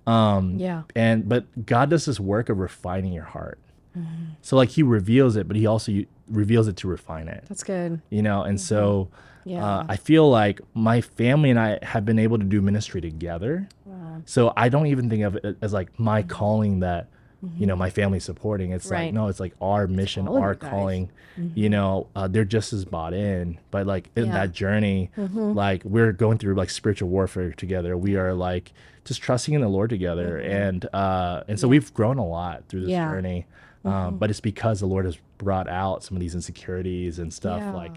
[0.05, 0.83] Um, Yeah.
[0.97, 3.57] and but God does this work of refining your heart.
[3.97, 4.23] Mm-hmm.
[4.41, 7.43] So like He reveals it, but He also u- reveals it to refine it.
[7.47, 8.01] That's good.
[8.09, 9.21] You know, and so Mm-hmm.
[9.47, 9.63] Yeah.
[9.63, 13.69] uh, I feel like my family and I have been able to do ministry together.
[13.85, 14.23] Wow.
[14.25, 17.09] So I don't even think of it as like my calling that
[17.55, 18.71] you know my family's supporting.
[18.71, 18.93] It's Mm-hmm.
[18.95, 19.05] Right.
[19.05, 21.11] like no, it's like our mission, our calling.
[21.53, 24.29] You know, uh, they're just as bought in, but like in Yeah.
[24.31, 24.33] Mm-hmm.
[24.39, 27.95] that journey, like we're going through like spiritual warfare together.
[27.95, 32.17] We are like just trusting in the Lord together, and uh, and so we've grown
[32.17, 33.13] a lot through this Mm-hmm.
[33.13, 33.43] Yeah.
[33.85, 33.93] Mm-hmm.
[34.07, 37.59] Um, But it's because the Lord has brought out some of these insecurities and stuff
[37.61, 37.73] Yeah.
[37.73, 37.95] like,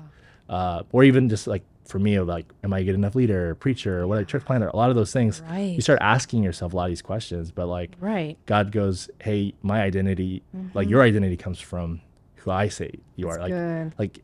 [0.48, 3.54] uh, or even just like for me, like, am I a good enough leader, or
[3.54, 4.68] preacher, or what a church planter?
[4.68, 5.40] A lot of those things.
[5.48, 5.74] Right.
[5.74, 8.36] You start asking yourself a lot of these questions, but like Right.
[8.44, 10.42] God goes, hey, my identity,
[10.74, 12.02] like your identity comes from
[12.36, 13.38] who I say you are.
[13.38, 13.92] Like, good.
[13.98, 14.20] like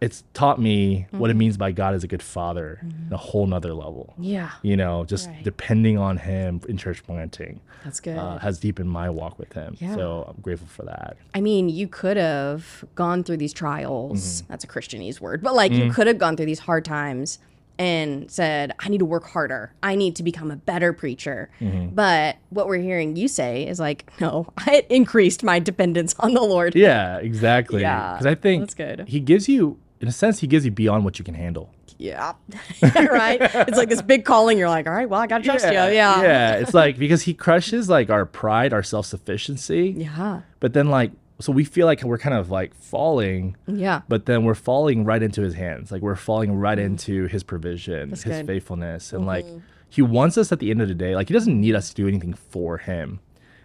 [0.00, 3.46] it's taught me what it means by God as a good father in a whole
[3.46, 4.14] nother level.
[4.18, 4.50] Yeah.
[4.62, 5.42] You know, just Right.
[5.44, 8.16] depending on Him in church planting That's good.
[8.18, 9.76] uh, has deepened my walk with Him.
[9.78, 9.94] Yeah.
[9.94, 11.16] So I'm grateful for that.
[11.34, 14.42] I mean, you could have gone through these trials.
[14.42, 14.52] Mm-hmm.
[14.52, 17.38] That's a Christianese word, but like you could have gone through these hard times
[17.78, 19.72] and said, I need to work harder.
[19.82, 21.50] I need to become a better preacher.
[21.60, 21.94] Mm-hmm.
[21.94, 26.42] But what we're hearing you say is like, no, I increased my dependence on the
[26.42, 26.74] Lord.
[26.74, 27.82] Yeah, exactly.
[27.82, 29.08] Yeah, Because I think that's good.
[29.08, 31.72] He gives you, in a sense, He gives you beyond what you can handle.
[31.98, 32.34] Yeah.
[32.94, 33.38] right?
[33.40, 34.56] It's like this big calling.
[34.56, 35.72] You're like, all right, well, I got to trust you.
[35.72, 35.90] Yeah.
[36.22, 36.52] Yeah.
[36.54, 39.94] It's like because He crushes like our pride, our self sufficiency.
[39.96, 40.42] Yeah.
[40.60, 41.10] But then like,
[41.40, 43.56] so we feel like we're kind of like falling.
[43.66, 44.02] Yeah.
[44.08, 45.92] But then we're falling right into his hands.
[45.92, 48.32] Like we're falling right into his provision, his good.
[48.32, 48.46] Mm-hmm.
[48.46, 49.12] faithfulness.
[49.12, 49.46] And like
[49.88, 51.94] he wants us at the end of the day, like he doesn't need us to
[51.94, 53.20] do anything for him.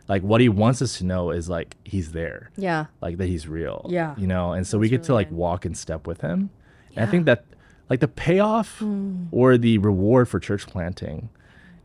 [0.07, 2.51] Like what he wants us to know is like he's there.
[2.57, 2.85] Yeah.
[3.01, 3.85] Like that he's real.
[3.89, 4.13] Yeah.
[4.17, 6.51] You know, and so we get to really like walk in step with him.
[6.95, 7.45] And I think that
[7.89, 8.83] like the payoff
[9.31, 11.29] or the reward for church planting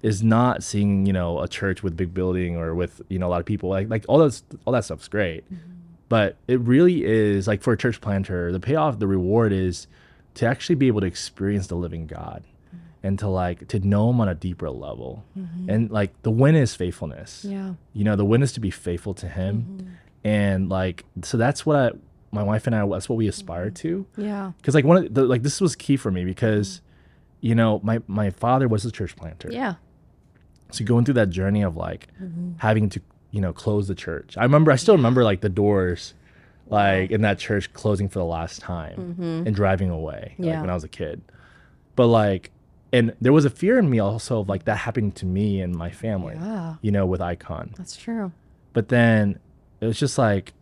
[0.03, 3.31] is not seeing, you know, a church with big building or with, you know, a
[3.31, 3.71] lot of people.
[3.71, 5.45] Like like all those all that stuff's great.
[5.53, 5.73] Mm-hmm.
[6.09, 9.87] But it really is like for a church planter, the payoff, the reward is
[10.35, 12.45] to actually be able to experience the living God.
[13.03, 15.25] and to like to know him on a deeper level.
[15.39, 15.71] Mm-hmm.
[15.71, 17.45] And like the win is faithfulness.
[17.45, 17.75] Yeah.
[17.93, 19.63] You know, the win is to be faithful to him.
[19.63, 19.89] Mm-hmm.
[20.25, 21.91] And like so that's what I
[22.31, 23.75] my wife and I that's what we aspire mm-hmm.
[23.75, 24.07] to.
[24.17, 24.53] Yeah.
[24.57, 26.81] Because like one of the like this was key for me because
[27.41, 29.49] you know, my my father was a church planter.
[29.51, 29.75] Yeah.
[30.71, 32.09] So going through that journey of like
[32.59, 34.37] having to, you know, close the church.
[34.39, 36.15] I remember I still remember like the doors
[36.71, 40.61] like in that church closing for the last time and driving away like Yeah.
[40.61, 41.23] when I was a kid.
[41.97, 42.51] But like
[42.93, 45.75] and there was a fear in me also of like that happening to me and
[45.75, 46.77] my family, Yeah.
[46.81, 47.75] you know, with Icon.
[47.77, 48.33] That's true.
[48.73, 49.39] But then
[49.81, 50.53] it was just like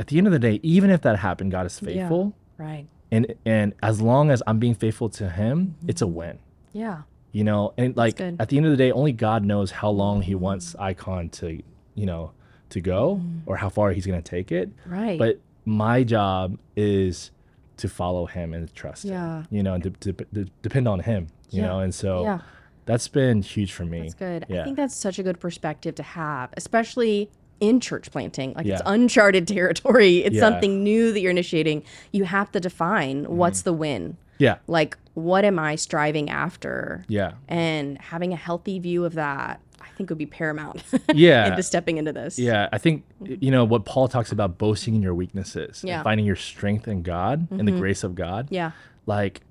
[0.00, 1.88] at the end of the day, even if that happened, God is Mm-hmm.
[1.88, 1.94] Yeah.
[2.02, 2.32] faithful.
[2.58, 2.86] Right.
[3.12, 6.38] And and as long as I'm being faithful to him, it's a win
[6.72, 7.02] Yeah.
[7.34, 10.22] You know and like at the end of the day only god knows how long
[10.22, 11.46] he wants icon to
[11.94, 12.30] you know
[12.70, 14.92] to go or how far he's going to take it Mm.
[14.98, 15.18] Right.
[15.18, 17.30] but my job is
[17.78, 19.38] to follow him and trust Yeah.
[19.42, 21.68] him you know and to, to, to depend on him you Yeah.
[21.68, 22.38] know and so yeah.
[22.86, 24.46] that's been huge for me That's good.
[24.50, 28.52] I think that's such a good perspective to have, especially in church planting.
[28.54, 30.18] Like it's uncharted territory.
[30.18, 30.42] It's Yeah.
[30.42, 30.52] Mm-hmm.
[30.52, 31.82] something new that you're initiating.
[32.12, 34.16] You have to define what's the win.
[34.38, 37.04] yeah Like, what am I striving after?
[37.08, 40.82] yeah And having a healthy view of that, I think would be paramount
[41.14, 42.38] yeah into stepping into this.
[42.38, 46.02] Yeah, I think you know what Paul talks about boasting in your weaknesses, and Yeah.
[46.02, 47.80] finding your strength in God and the mm-hmm.
[47.80, 48.48] grace of God.
[48.50, 48.72] Yeah.
[49.06, 49.42] like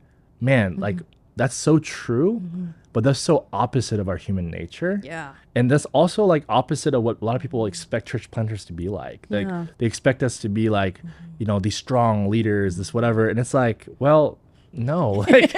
[0.42, 0.82] man mm-hmm.
[0.82, 0.98] like
[1.36, 2.66] that's so true mm-hmm.
[2.92, 5.34] but that's so opposite of our human nature Yeah.
[5.56, 8.74] and that's also like opposite of what a lot of people expect church planters to
[8.74, 9.68] be like like Yeah.
[9.78, 11.02] they expect us to be like
[11.40, 14.38] you know these strong leaders this whatever and it's like well
[14.76, 15.54] no like,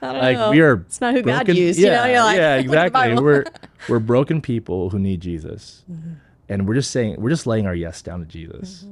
[0.00, 2.04] like we are It's not who God broken- used, you know?
[2.04, 3.44] You're like, yeah look at the exactly we're
[3.88, 6.12] we're broken people who need jesus Mm-hmm.
[6.48, 8.84] and we're just saying we're just laying our yes down to jesus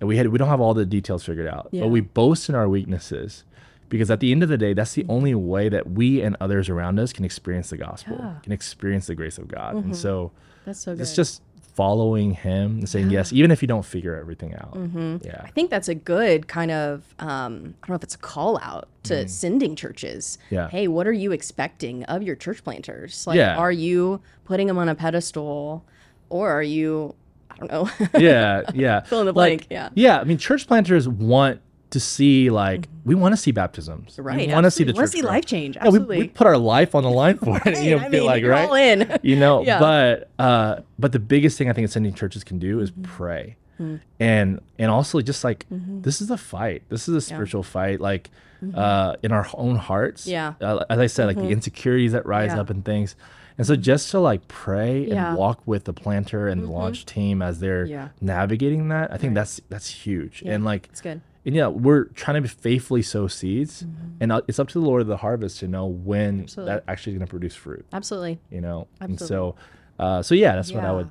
[0.00, 1.82] and we had we don't have all the details figured out Yeah.
[1.82, 3.44] but we boast in our weaknesses
[3.88, 6.68] because at the end of the day that's the only way that we and others
[6.68, 8.24] around us can experience the gospel Yeah.
[8.26, 8.40] Mm-hmm.
[8.42, 10.32] can experience the grace of god and so
[10.66, 11.00] That's so good.
[11.00, 11.40] it's just
[11.80, 15.16] following him and saying yes even if you don't figure everything out Mm-hmm.
[15.24, 18.24] yeah I think that's a good kind of um, I don't know if it's a
[18.32, 20.36] call out to sending churches.
[20.50, 20.52] Mm.
[20.56, 20.68] Yeah.
[20.68, 23.26] Hey, what are you expecting of your church planters?
[23.26, 23.56] Like, Yeah.
[23.56, 25.82] are you putting them on a pedestal,
[26.28, 27.14] or are you,
[27.50, 29.88] I don't know, yeah yeah Fill in the Like, blank, yeah.
[29.94, 31.60] yeah i mean church planters want
[31.90, 34.22] to see like we want to see baptisms Mm-hmm.
[34.22, 34.46] right?
[34.48, 35.00] we want to see the absolutely.
[35.00, 35.76] Wanna church see life change.
[35.76, 36.18] yeah, we, Absolutely.
[36.18, 38.68] we put our life on the line for it you know I mean, like right
[38.68, 39.18] all in.
[39.22, 39.78] you know Yeah.
[39.80, 42.84] but uh but the biggest thing i think sending churches can do Mm-hmm.
[42.84, 43.56] is pray
[44.18, 46.02] and and also just like Mm-hmm.
[46.02, 48.30] this is a fight this is a spiritual fight like
[48.74, 50.52] uh in our own hearts Yeah.
[50.60, 52.60] uh, as i said like the insecurities that rise Yeah.
[52.60, 53.16] up and things
[53.56, 55.28] and so just to like pray Yeah.
[55.30, 58.08] and walk with the planter and the launch team as they're Yeah.
[58.20, 61.20] navigating that i think that's that's huge and like it's good.
[61.46, 63.84] And yeah, we're trying to faithfully sow seeds,
[64.20, 66.42] and uh, it's up to the Lord of the harvest to know when Mm-hmm.
[66.42, 66.74] Absolutely.
[66.74, 67.86] that actually is going to produce fruit.
[67.92, 68.38] Absolutely.
[68.50, 69.54] You know, and so,
[69.98, 70.92] uh, so yeah, that's what I Yeah.
[70.92, 71.08] would.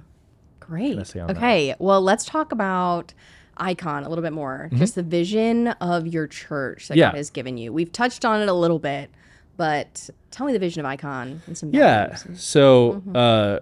[0.59, 1.07] Great.
[1.07, 1.37] say on that?
[1.37, 1.73] Okay.
[1.79, 3.13] Well, let's talk about
[3.57, 4.69] Icon a little bit more.
[4.73, 6.99] Just the vision of your church that Mm-hmm.
[6.99, 7.09] Yeah.
[7.11, 7.73] God has given you.
[7.73, 9.09] We've touched on it a little bit,
[9.57, 12.15] but tell me the vision of Icon and some Yeah.
[12.15, 12.39] values.
[12.41, 13.15] So, Mm-hmm.
[13.15, 13.59] uh,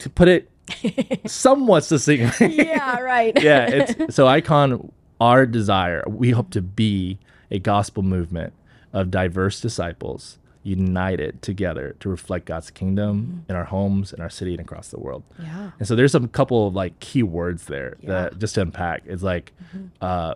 [0.00, 0.50] to put it
[1.30, 3.32] somewhat succinctly, yeah, right.
[3.42, 4.92] yeah, it's so icon.
[5.22, 7.18] Our desire, we hope to be
[7.50, 8.52] a gospel movement
[8.92, 14.52] of diverse disciples united together to reflect God's kingdom in our homes, in our city,
[14.52, 15.22] and across the world.
[15.38, 15.70] Yeah.
[15.78, 18.08] And so there's a couple of like key words there Yeah.
[18.08, 18.08] Mm-hmm.
[18.08, 19.02] that just to unpack.
[19.06, 19.52] It's like,
[20.00, 20.34] uh,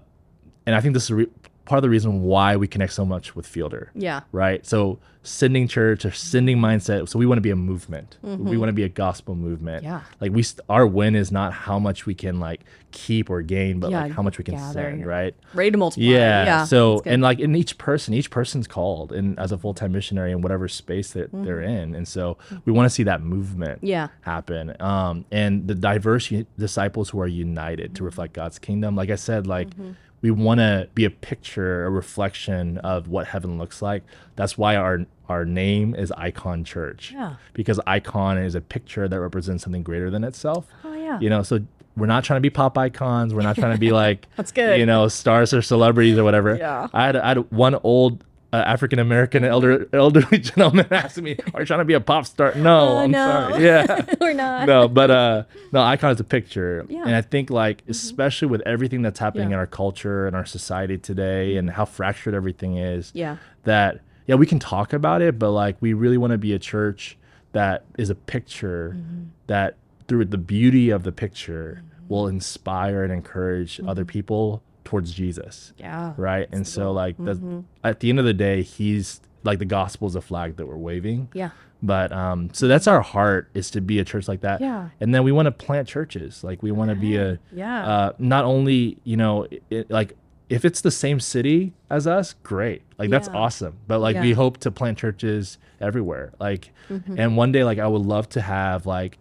[0.67, 1.31] and I think this is re-
[1.67, 4.21] part of the reason why we connect so much with Fielder, Yeah.
[4.33, 4.65] right?
[4.65, 7.09] So sending church or sending mindset.
[7.09, 8.17] So we want to be a movement.
[8.23, 9.79] We want to be a gospel movement.
[9.85, 9.93] Mm-hmm.
[9.93, 10.03] Yeah.
[10.21, 12.61] Like we, st- our win is not how much we can like
[12.93, 14.73] keep or gain, but Yeah, like how much we can gather.
[14.73, 15.35] send, right?
[15.53, 16.09] Ready to multiply.
[16.09, 16.45] Yeah.
[16.45, 16.65] Yeah.
[16.65, 20.31] So and like in each person, each person's called and as a full time missionary
[20.31, 23.87] in whatever space that they're in, and so we want to see that movement Mm-hmm.
[23.87, 24.09] Yeah.
[24.21, 24.77] happen.
[24.81, 28.95] Um, and the diverse u- disciples who are united to reflect God's kingdom.
[28.95, 29.91] Like I said, like Mm-hmm.
[30.23, 34.03] We want to be a picture, a reflection of what heaven looks like.
[34.35, 37.13] That's why our our name is Icon Church.
[37.13, 37.37] Yeah.
[37.53, 40.67] Because icon is a picture that represents something greater than itself.
[40.85, 41.19] Oh, yeah.
[41.19, 41.61] You know, so
[41.97, 43.35] we're not trying to be pop icons.
[43.35, 44.79] We're not trying to be like That's good.
[44.79, 46.57] You know, stars or celebrities or whatever.
[46.57, 46.89] Yeah.
[46.93, 51.61] I had I had one old uh, African American elder elderly gentleman ask me, "Are
[51.61, 53.19] you trying to be a pop star?" No, Oh, I'm no.
[53.51, 53.65] sorry.
[53.65, 54.05] Yeah.
[54.21, 54.67] We're not.
[54.67, 57.03] no, but uh, no, icon is a picture, Yeah.
[57.05, 57.91] and I think like mm-hmm.
[57.91, 59.57] especially with everything that's happening Yeah.
[59.57, 63.11] in our culture and our society today, and how fractured everything is.
[63.15, 63.37] Yeah.
[63.65, 66.59] That yeah, we can talk about it, but like we really want to be a
[66.59, 67.17] church
[67.53, 69.25] that is a picture mm-hmm.
[69.47, 69.77] that
[70.09, 72.09] through the beauty of the picture mm-hmm.
[72.09, 76.15] will inspire and encourage other people towards Jesus Yeah.
[76.17, 80.09] right and so like the, at the end of the day he's like the gospel
[80.09, 81.29] is a flag that we're waving.
[81.35, 81.51] Yeah.
[81.83, 84.61] But um, so that's our heart is to be a church like that.
[84.61, 84.89] Yeah.
[84.99, 86.43] And then we want to plant churches.
[86.43, 87.87] Like we want to be a Yeah.
[87.87, 90.15] uh, not only you know it, like
[90.49, 92.83] if it's the same city as us, great.
[92.99, 93.75] Like that's awesome.
[93.87, 96.33] But like we hope to plant churches everywhere.
[96.41, 97.19] Like Mm-hmm.
[97.21, 99.19] and one day like I would love to have like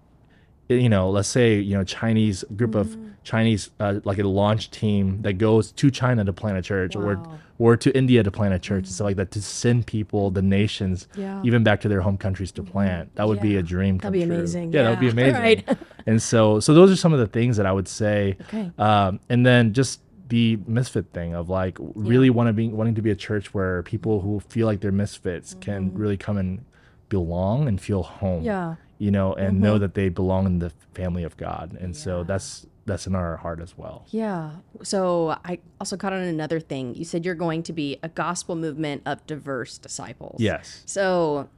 [0.70, 2.80] you know let's say you know Chinese group Mm.
[2.82, 6.96] of Chinese uh, like a launch team that goes to China to plant a church
[6.96, 7.24] or Wow.
[7.24, 7.38] Mm.
[7.58, 10.42] or to India to plant a church and stuff like that to send people the
[10.44, 11.42] nations Yeah.
[11.44, 13.16] even back to their home countries to plant.
[13.16, 14.36] That would be a dream come That'd be true.
[14.38, 14.74] amazing.
[14.74, 15.42] Yeah, that would be amazing.
[15.42, 15.78] Right.
[16.06, 18.38] and so so those are some of the things that I would say.
[18.42, 18.72] Okay.
[18.78, 23.02] Um, and then just the misfit thing of like really want to be wanting to
[23.02, 26.66] be a church where people who feel like they're misfits can really come and
[27.10, 28.44] belong and feel home.
[28.44, 28.76] Yeah.
[28.98, 31.78] You know, and know that they belong in the family of God.
[31.80, 34.06] And so that's that's in our heart as well.
[34.10, 34.52] Yeah.
[34.84, 36.96] So I also caught on another thing.
[36.96, 40.40] You said you're going to be a gospel movement of diverse disciples.
[40.40, 40.84] Yes.
[40.86, 41.50] So,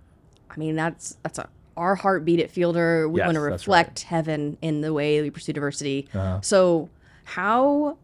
[0.50, 3.08] I mean, that's that's a, our heartbeat at Fielder.
[3.10, 3.78] We Yes, want to that's right.
[3.82, 6.08] reflect heaven in the way we pursue diversity.
[6.14, 6.40] Uh-huh.
[6.42, 6.90] So,
[7.26, 7.98] how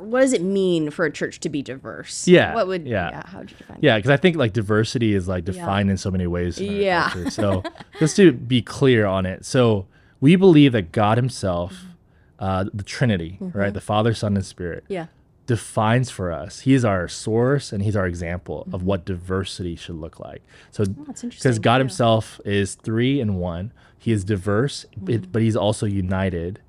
[0.00, 2.26] what does it mean for a church to be diverse?
[2.28, 3.10] Yeah, What would yeah.
[3.10, 3.78] yeah, how would you define?
[3.80, 6.60] Yeah, because I think like diversity is like defined in so many ways.
[6.60, 7.10] Yeah.
[7.10, 7.30] culture.
[7.30, 7.62] So
[7.98, 9.86] just to be clear on it, so
[10.20, 12.44] we believe that God Himself, Mm-hmm.
[12.44, 15.06] uh, the Trinity, right, the Father, Son, and Spirit, Yeah.
[15.46, 16.60] defines for us.
[16.60, 18.86] He is our source and He's our example of Mm-hmm.
[18.86, 20.42] what diversity should look like.
[20.70, 21.62] So Oh, because interesting.
[21.62, 21.78] God Yeah.
[21.78, 26.60] Himself is three in one, He is diverse, but, but He's also united,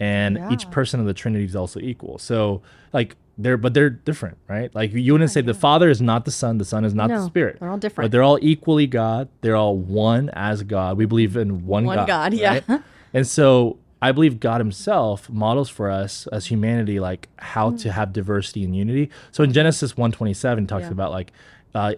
[0.00, 0.70] and each Mm-hmm.
[0.70, 2.18] Person of the Trinity is also equal.
[2.18, 4.74] So like they're but they're different, right?
[4.74, 7.16] Like you wouldn't say the Father is not the Son, the Son is not the
[7.16, 7.58] No, Spirit.
[7.60, 8.04] they're all different.
[8.06, 9.28] But they're all equally God.
[9.42, 10.96] They're all one as God.
[10.98, 12.06] We believe in one, One God.
[12.06, 12.60] God, yeah.
[13.14, 18.12] and so I believe God Himself models for us as humanity like how to have
[18.12, 19.10] diversity and unity.
[19.32, 20.92] So in Genesis one twenty seven talks Yeah.
[20.92, 21.32] about like
[21.74, 21.92] uh,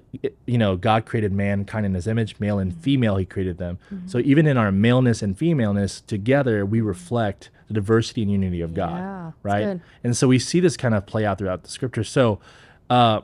[0.47, 2.81] you know, God created mankind in his image, male and Mm-hmm.
[2.81, 3.79] female, he created them.
[4.07, 8.75] So even in our maleness and femaleness, together we reflect the diversity and unity of
[8.75, 8.99] God.
[8.99, 9.65] Yeah, right.
[9.65, 9.81] good.
[10.03, 12.03] And so we see this kind of play out throughout the scripture.
[12.03, 12.41] So
[12.91, 13.21] uh,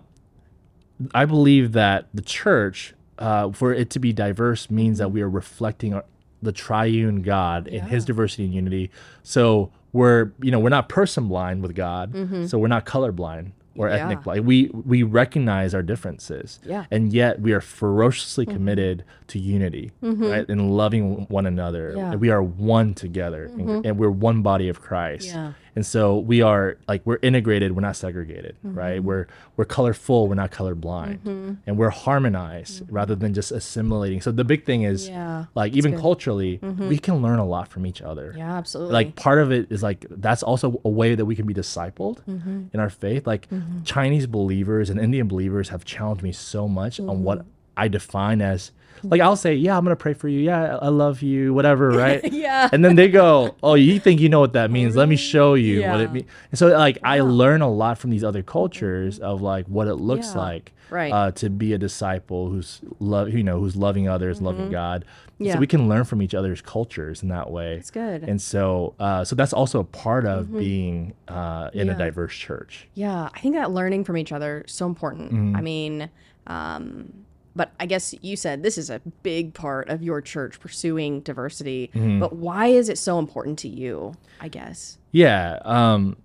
[1.12, 5.28] I believe that the church, uh, for it to be diverse, means that we are
[5.28, 6.04] reflecting our,
[6.40, 8.92] the triune God in His diversity and unity.
[9.24, 12.14] So we're, you know, we're not person blind with God.
[12.46, 13.96] So we're not colorblind or Mm-hmm.
[13.96, 14.02] Yeah.
[14.04, 14.46] ethnic blind.
[14.46, 16.58] We we recognize our differences.
[16.64, 16.82] Yeah.
[16.82, 16.94] Mm-hmm.
[16.94, 21.92] And yet we are ferociously committed to unity, right, and loving one another.
[21.96, 22.02] Yeah.
[22.02, 22.12] Mm-hmm.
[22.12, 25.28] And we are one together, and, and we're one body of Christ.
[25.28, 25.52] Yeah.
[25.76, 28.96] And so we are like we're integrated, we're not segregated, right?
[28.96, 29.06] Mm-hmm.
[29.06, 31.58] We're we're colorful, we're not colorblind.
[31.66, 34.20] And we're harmonized rather than just assimilating.
[34.22, 35.14] So the big thing is Mm-hmm.
[35.14, 38.34] Yeah, like even culturally, we can learn a lot from each other.
[38.36, 38.94] Yeah, absolutely.
[38.94, 42.20] Like part of it is like that's also a way that we can be discipled
[42.26, 42.68] Mm-hmm.
[42.72, 43.26] in our faith.
[43.26, 43.46] Like
[43.84, 47.48] Chinese believers and Indian believers have challenged me so much on what Mm-hmm.
[47.78, 50.40] I define as like I'll say, yeah, I'm gonna pray for you.
[50.40, 52.22] Yeah, I love you, whatever, right?
[52.32, 52.68] Yeah.
[52.72, 54.96] And then they go, oh, you think you know what that means?
[54.96, 56.26] Let me show you what it means.
[56.50, 59.96] And so like I learn a lot from these other cultures of like what it
[59.96, 60.40] looks Yeah.
[60.40, 61.12] like Right.
[61.12, 65.04] uh, to be a disciple who's love, you know, who's loving others, loving God.
[65.04, 65.44] Mm-hmm.
[65.44, 65.54] Yeah.
[65.54, 67.74] So we can learn from each other's cultures in that way.
[67.74, 68.22] That's good.
[68.22, 71.94] And so, uh, so that's also a part of being uh, in Yeah.
[71.94, 72.86] a diverse church.
[72.94, 75.32] Yeah, I think that learning from each other is so important.
[75.32, 75.56] Mm-hmm.
[75.56, 76.08] I mean,
[76.46, 77.12] um,
[77.56, 81.90] but I guess you said this is a big part of your church pursuing diversity.
[81.94, 82.20] Mm-hmm.
[82.20, 84.14] But why is it so important to you?
[84.40, 84.98] I guess.
[85.10, 85.58] Yeah.
[85.64, 86.16] Um,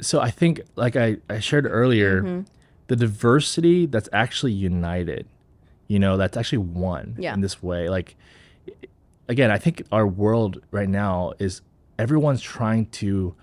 [0.00, 2.40] so I think, like I, I shared earlier, Mm-hmm.
[2.88, 5.26] the diversity that's actually united,
[5.88, 7.32] you know, that's actually one Yeah.
[7.34, 7.88] in this way.
[7.88, 8.16] Like,
[9.28, 11.62] again, I think our world right now is
[11.98, 13.34] everyone's trying to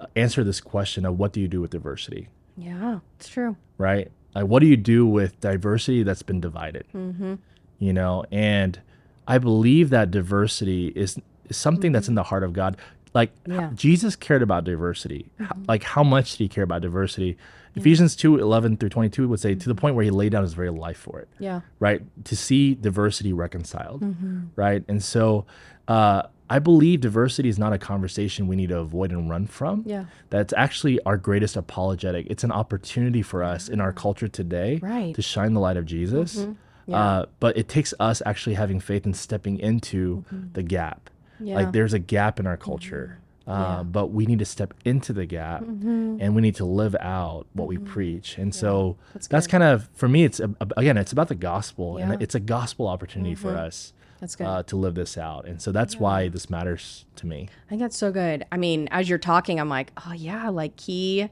[0.00, 3.56] uh, answer this question of what do you do with diversity, Yeah, it's true.
[3.76, 4.10] right?
[4.34, 6.84] Like, what do you do with diversity that's been divided?
[6.94, 7.34] Mm-hmm.
[7.78, 8.80] You know, and
[9.26, 12.76] I believe that diversity is, is something that's in the heart of God.
[13.14, 13.52] Like Mm-hmm.
[13.52, 13.60] Yeah.
[13.68, 13.74] Mm-hmm.
[13.76, 15.26] Jesus cared about diversity.
[15.40, 17.36] H- Like how much did he care about diversity?
[17.80, 20.54] Ephesians 2, 11 through 22 would say to the point where he laid down his
[20.54, 21.60] very life for it Yeah.
[21.80, 22.02] right?
[22.24, 24.38] To see diversity reconciled, Mm-hmm.
[24.56, 24.84] right?
[24.88, 25.46] And so
[25.88, 29.82] uh, I believe diversity is not a conversation we need to avoid and run from.
[29.86, 30.04] Yeah.
[30.30, 32.26] That's actually our greatest apologetic.
[32.30, 34.90] It's an opportunity for us in our culture today Right.
[35.04, 35.12] Mm-hmm.
[35.12, 36.36] to shine the light of Jesus.
[36.36, 36.56] Mhm.
[36.90, 41.10] Uh, but it takes us actually having faith and stepping into the gap.
[41.36, 41.46] Mm-hmm.
[41.48, 41.54] Yeah.
[41.56, 43.18] Like there's a gap in our culture.
[43.48, 47.46] Uh, But we need to step into the gap and we need to live out
[47.54, 48.36] what we preach.
[48.38, 51.96] And so That's that's, kind of, for me, it's a, again, it's about the gospel
[51.98, 52.04] Yeah.
[52.04, 52.12] Mm-hmm.
[52.12, 54.46] and it's a gospel opportunity for us That's good.
[54.46, 55.46] uh, to live this out.
[55.46, 57.48] And so that's why this matters to me.
[57.66, 58.44] I think that's so good.
[58.52, 61.28] I mean, as you're talking, I'm like, oh yeah, like he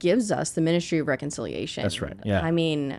[0.00, 1.82] gives us the ministry of reconciliation.
[1.82, 2.40] That's right, yeah.
[2.42, 2.98] I mean,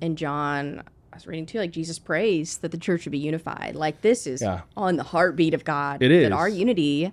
[0.00, 0.82] in John,
[1.12, 3.76] I was reading too, like Jesus prays that the church would be unified.
[3.76, 4.62] Like this is Yeah.
[4.76, 6.02] on the heartbeat of God.
[6.02, 6.28] It is.
[6.28, 7.12] That our unity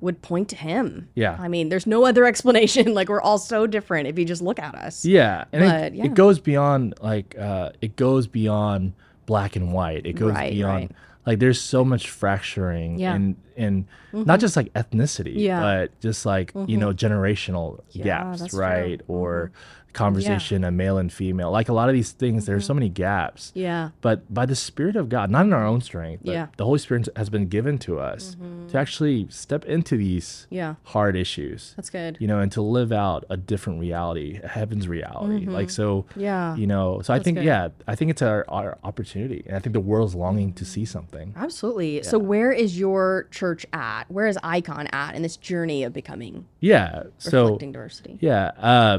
[0.00, 1.08] would point to him.
[1.14, 1.36] Yeah.
[1.38, 2.94] I mean, there's no other explanation.
[2.94, 5.04] like we're all so different if you just look at us.
[5.04, 6.04] Yeah, and But, it, yeah.
[6.04, 8.92] it goes beyond like uh, it goes beyond
[9.26, 10.06] black and white.
[10.06, 10.90] It goes Right, beyond right.
[11.26, 13.14] like there's so much fracturing Yeah.
[13.14, 15.60] and and not just like ethnicity, Yeah.
[15.60, 15.62] Mm-hmm.
[15.90, 18.60] but just like you know generational Yeah, gaps, that's true.
[18.62, 18.88] Mm-hmm.
[18.90, 19.00] right?
[19.08, 19.52] Or
[19.92, 22.46] conversation, a male and female, like a lot of these things.
[22.46, 23.50] There's so many gaps.
[23.56, 23.90] Yeah.
[24.00, 26.44] But by the Spirit of God, not in our own strength, but Yeah.
[26.44, 26.52] Mm-hmm.
[26.58, 28.36] the Holy Spirit has been given to us
[28.68, 30.76] to actually step into these Yeah.
[30.84, 32.16] hard issues That's good.
[32.20, 35.46] you know, and to live out a different reality, heaven's reality.
[35.46, 36.20] Like so, Mm-hmm.
[36.20, 36.54] Yeah.
[36.56, 37.00] you know.
[37.02, 37.44] So I think, good.
[37.44, 40.84] yeah, I think it's our, our opportunity, and I think the world's longing to see
[40.84, 41.34] something.
[41.36, 42.04] Absolutely.
[42.04, 43.99] So where is your church at?
[44.08, 47.04] Where is Icon at in this journey of becoming Yeah.
[47.18, 48.18] So reflecting diversity?
[48.20, 48.50] yeah.
[48.58, 48.98] Uh,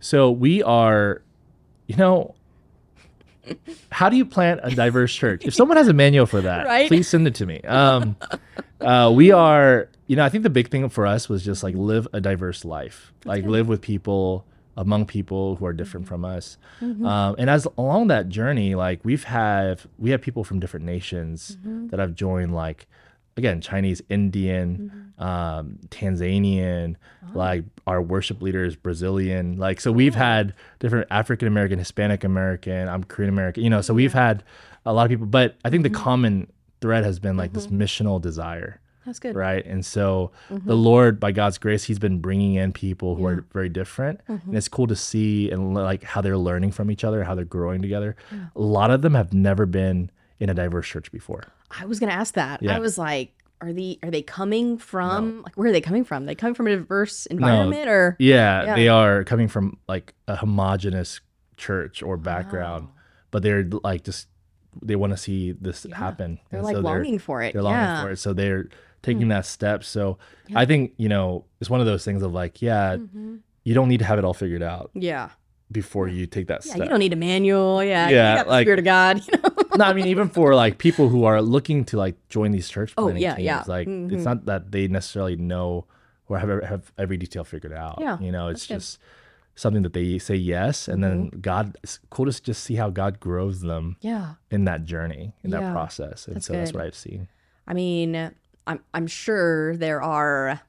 [0.00, 1.22] so we are,
[1.86, 2.34] you know.
[3.90, 5.44] How do you plant a diverse church?
[5.44, 6.88] If someone has a manual for that, Right?
[6.88, 7.60] please send it to me.
[7.60, 8.16] Um,
[8.80, 11.74] uh, we are, you know, I think the big thing for us was just like
[11.74, 14.46] live a diverse life, like live with people,
[14.78, 16.56] among people who are different from us.
[16.80, 21.58] Um, and as along that journey, like we've have we have people from different nations
[21.90, 22.86] that have joined, like
[23.36, 25.22] again, Chinese, Indian, mm-hmm.
[25.22, 27.38] um, Tanzanian, oh.
[27.38, 29.58] like our worship leaders, Brazilian.
[29.58, 30.18] Like, so we've oh.
[30.18, 34.44] had different African American, Hispanic American, I'm Korean American, you know, so we've had
[34.86, 36.02] a lot of people, but I think the mm-hmm.
[36.02, 37.82] common thread has been like this mm-hmm.
[37.82, 38.80] missional desire.
[39.06, 39.36] That's good.
[39.36, 39.64] Right.
[39.66, 43.68] And so the Lord, by God's grace, He's been bringing in people who are very
[43.68, 44.20] different.
[44.28, 47.44] And it's cool to see and like how they're learning from each other, how they're
[47.44, 48.16] growing together.
[48.56, 51.44] A lot of them have never been in a diverse church before.
[51.70, 52.62] I was gonna ask that.
[52.62, 52.76] Yeah.
[52.76, 56.26] I was like, are the are they coming from like where are they coming from?
[56.26, 58.74] They coming from a diverse environment or Yeah, Yeah.
[58.76, 61.20] they are coming from like a homogenous
[61.56, 62.88] church or background,
[63.30, 64.28] but they're like just
[64.82, 66.40] they want to see this happen.
[66.50, 67.52] they're And like so longing for it.
[67.52, 68.02] They're longing yeah.
[68.02, 68.68] For it, so they're
[69.02, 69.84] taking that step.
[69.84, 70.18] So
[70.54, 73.36] I think you know it's one of those things of like, yeah, Mm-hmm.
[73.62, 75.30] you don't need to have it all figured out Yeah.
[75.72, 76.72] Before you take that Yeah.
[76.74, 76.84] step.
[76.84, 77.82] You don't need a manual.
[77.82, 78.08] Yeah.
[78.08, 79.20] Yeah, You got the like- spirit of God.
[79.32, 79.50] You know?
[79.76, 82.94] no, I mean even for like people who are looking to like join these church
[82.96, 83.64] Oh, yeah, teams, yeah.
[83.66, 84.12] like Mhm.
[84.12, 85.86] it's not that they necessarily know
[86.28, 87.98] or have have every detail figured out.
[88.00, 88.74] Yeah, you know, it's good.
[88.74, 88.98] just
[89.56, 91.40] something that they say yes, and then Mm-hmm.
[91.40, 91.76] God.
[91.82, 94.34] It's cool to just see how God grows them yeah.
[94.50, 97.26] in that journey, in Yeah, that process, and that's so that's what I've seen.
[97.66, 98.14] I mean,
[98.66, 100.60] I'm I'm sure there are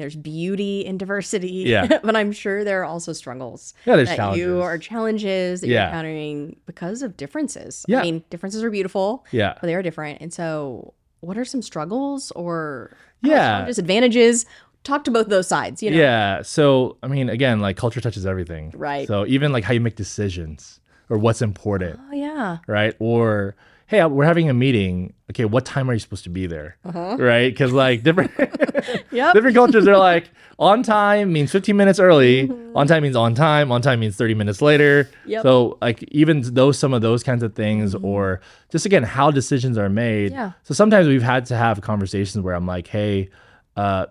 [0.00, 1.48] there's beauty in diversity.
[1.66, 1.86] Yeah.
[2.02, 3.74] but I'm sure there are also struggles.
[3.84, 4.40] Yeah, there's that challenges.
[4.46, 5.74] you are challenges that Yeah.
[5.82, 7.84] you're encountering because of differences.
[7.88, 8.00] Yeah.
[8.00, 10.20] I mean, differences are beautiful, Yeah, but they are different.
[10.20, 13.64] And so what are some struggles or I don't know, Yeah.
[13.66, 14.46] disadvantages?
[14.82, 15.96] Talk to both those sides, you know.
[15.98, 16.40] yeah.
[16.42, 19.06] So I mean, again, like culture touches everything, Right.
[19.06, 22.00] So even like how you make decisions or what's important.
[22.10, 22.58] Oh yeah.
[22.66, 22.94] right?
[22.98, 23.56] Or
[23.90, 25.12] hey, we're having a meeting.
[25.30, 26.76] Okay, what time are you supposed to be there?
[26.84, 27.16] Uh-huh.
[27.18, 27.52] Right?
[27.52, 28.30] Because like different
[29.10, 32.50] different cultures are like on time means 15 minutes early.
[32.74, 33.72] On time means on time.
[33.72, 35.04] On time means 30 minutes later.
[35.04, 35.30] Mm-hmm.
[35.30, 35.38] Yep.
[35.40, 35.48] Mm-hmm.
[35.48, 39.76] So like even those some of those kinds of things, or just again how decisions
[39.76, 40.32] are made.
[40.32, 40.52] Yeah.
[40.62, 43.30] So sometimes we've had to have conversations where I'm like, hey,
[43.76, 44.06] uh,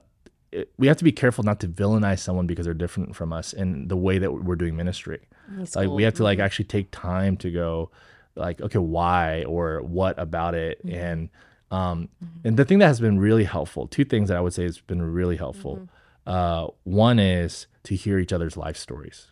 [0.52, 3.54] it- we have to be careful not to villainize someone because they're different from us
[3.54, 5.96] in the way that we're doing ministry That's like cool.
[5.96, 6.24] we have to Mm-hmm.
[6.24, 7.92] like actually take time to go
[8.40, 10.96] like okay why or what about it Mm-hmm.
[10.96, 11.30] and
[11.72, 12.10] um
[12.44, 14.80] and the thing that has been really helpful two things that i would say has
[14.80, 16.30] been really helpful Mm-hmm.
[16.36, 19.28] uh one is to hear each other's life stories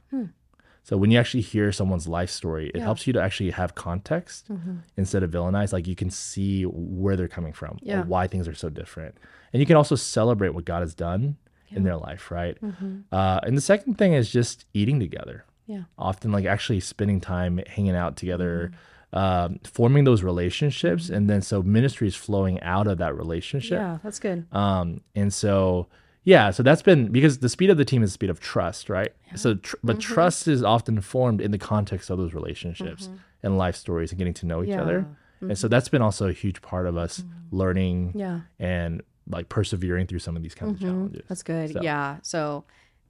[0.83, 2.77] so when you actually hear someone's life story it Hmm.
[2.77, 2.83] Yeah.
[2.85, 4.83] helps you to actually have context Mhm.
[4.95, 8.01] instead of villainize like you can see where they're coming from Yeah.
[8.01, 9.15] or why things are so different
[9.51, 11.37] and you can also celebrate what god has done
[11.71, 13.03] in their life right Mhm.
[13.11, 15.83] uh, and the second thing is just eating together Yeah.
[15.97, 18.71] often like actually spending time hanging out together
[19.13, 23.97] um, forming those relationships and then so ministry is flowing out of that relationship Yeah,
[24.03, 24.45] that's good.
[24.51, 25.87] um, and so
[26.25, 28.89] yeah so that's been because the speed of the team is the speed of trust
[28.89, 29.35] right yeah.
[29.35, 30.13] so tr- but Mm-hmm.
[30.13, 33.07] trust is often formed in the context of those relationships
[33.43, 34.81] and life stories and getting to know each Yeah.
[34.81, 35.05] other
[35.39, 38.41] and so that's been also a huge part of us learning Yeah.
[38.59, 41.71] and like persevering through some of these kinds of challenges That's good.
[41.73, 42.17] So- Yeah.
[42.23, 42.63] So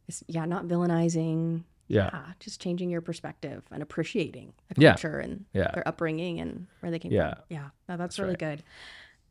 [0.07, 1.63] it's yeah, not villainizing.
[1.87, 4.91] Yeah Ah, just changing your perspective and appreciating the Yeah.
[4.91, 5.71] culture and Yeah.
[5.73, 7.33] their upbringing and where they came Yeah.
[7.35, 7.43] from.
[7.49, 7.67] Yeah.
[7.89, 8.63] No, that's, really good.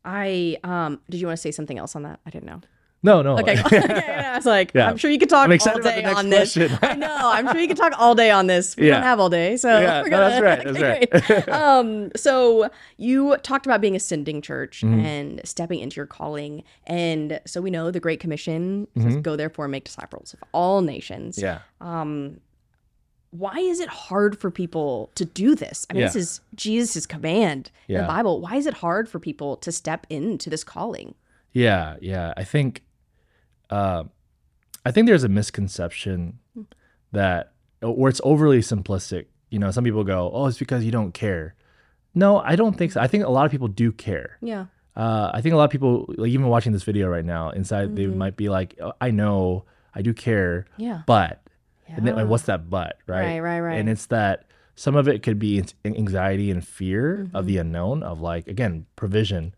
[0.05, 2.19] I um did you want to say something else on that?
[2.25, 2.61] I didn't know.
[3.03, 3.59] no no Okay.
[3.65, 4.25] okay.
[4.33, 4.89] I was like, Yeah.
[4.89, 6.57] I'm sure you could talk all day on this.
[6.81, 7.15] I know.
[7.35, 8.75] I'm sure you could talk all day on this.
[8.77, 8.93] We Yeah.
[8.95, 10.63] don't have all day, so Yeah, we're no, that's right,
[11.11, 11.49] that's right.
[11.49, 14.99] um, so you talked about being a sending church Mm-hmm.
[15.05, 19.65] and stepping into your calling, and so we know the Great Commission says, "Go therefore,
[19.65, 21.59] and make disciples of all nations." yeah
[23.37, 25.85] why is it hard for people to do this?
[25.89, 28.41] I mean, this is Jesus' command in the Bible.
[28.41, 31.13] Why is it hard for people to step into this calling?
[31.53, 32.33] Yeah, yeah.
[32.37, 32.83] I think,
[33.69, 34.03] uh,
[34.85, 36.39] I think there's a misconception
[37.11, 39.25] that, or it's overly simplistic.
[39.49, 41.55] You know, some people go, "Oh, it's because you don't care."
[42.13, 43.01] No, I don't think so.
[43.01, 44.37] I think a lot of people do care.
[44.41, 44.65] Yeah.
[44.95, 47.95] Uh, I think a lot of people, like even watching this video right now, inside
[47.95, 48.17] they Mm-hmm.
[48.17, 51.03] might be like, oh, "I know, I do care, Yeah.
[51.05, 51.46] but,"
[51.95, 53.23] and then and what's that but, right?
[53.25, 53.79] Right, right, right.
[53.79, 57.47] And it's that some of it could be anxiety and fear of Mm-hmm.
[57.47, 59.53] the unknown, of like again provision.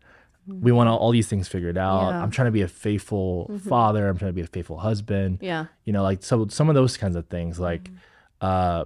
[0.46, 2.00] We want all, all these things figured out.
[2.00, 2.12] Yeah.
[2.14, 2.22] Mm-hmm.
[2.24, 4.08] I'm trying to be a faithful father.
[4.08, 5.38] I'm trying to be a faithful husband.
[5.42, 5.66] Yeah.
[5.84, 7.96] You know, like so some of those kinds of things, like Mm-hmm.
[8.40, 8.84] uh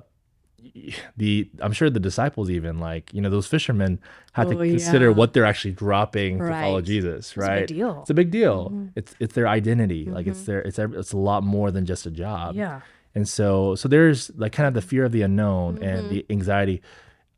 [1.16, 4.00] the I'm sure the disciples even like you know those fishermen
[4.32, 5.14] had to Oh, consider yeah.
[5.14, 6.84] what they're actually dropping to follow Right.
[6.84, 7.66] Jesus, a big right?
[7.68, 7.90] deal.
[7.92, 8.00] Mm-hmm.
[8.00, 8.88] It's a big deal.
[8.96, 10.06] It's it's their identity.
[10.06, 12.54] Like it's their it's it's a lot more than just a job.
[12.56, 12.80] Yeah.
[13.14, 15.84] And so so there's like kind of the fear of the unknown Mm-hmm.
[15.84, 16.82] and the anxiety.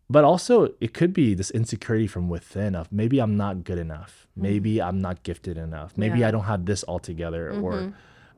[0.09, 4.27] But also it could be this insecurity from within of maybe I'm not good enough.
[4.37, 5.93] Maybe I'm not gifted enough.
[5.97, 6.20] Maybe Mm-hmm.
[6.20, 6.27] Yeah.
[6.27, 6.29] Mm-hmm.
[6.29, 7.93] I don't have this all together or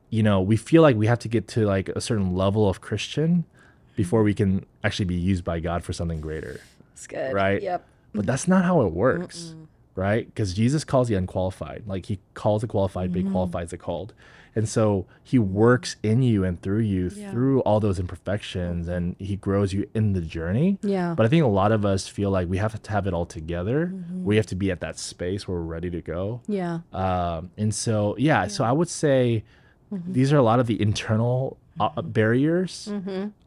[0.09, 2.81] you know, we feel like we have to get to like a certain level of
[2.81, 3.45] Christian
[3.95, 6.59] before we can actually be used by God for something greater,
[6.95, 7.31] That's good.
[7.33, 7.61] right?
[7.61, 7.85] Yep.
[8.15, 9.53] But that's not how it works,
[9.93, 10.25] right?
[10.25, 11.83] Because Jesus calls the unqualified.
[11.85, 14.13] Like he calls the qualified, but he qualifies the called.
[14.55, 17.31] And so he works in you and through you Yeah.
[17.31, 20.77] through all those imperfections and he grows you in the journey.
[20.81, 21.13] Yeah.
[21.15, 23.25] But I think a lot of us feel like we have to have it all
[23.25, 23.87] together.
[23.93, 24.25] Mm-hmm.
[24.25, 26.41] We have to be at that space where we're ready to go.
[26.47, 26.79] Yeah.
[26.93, 29.43] Um, and so, yeah, so I would say
[29.93, 30.13] Mm-hmm.
[30.13, 32.91] these are a lot of the internal uh, barriers,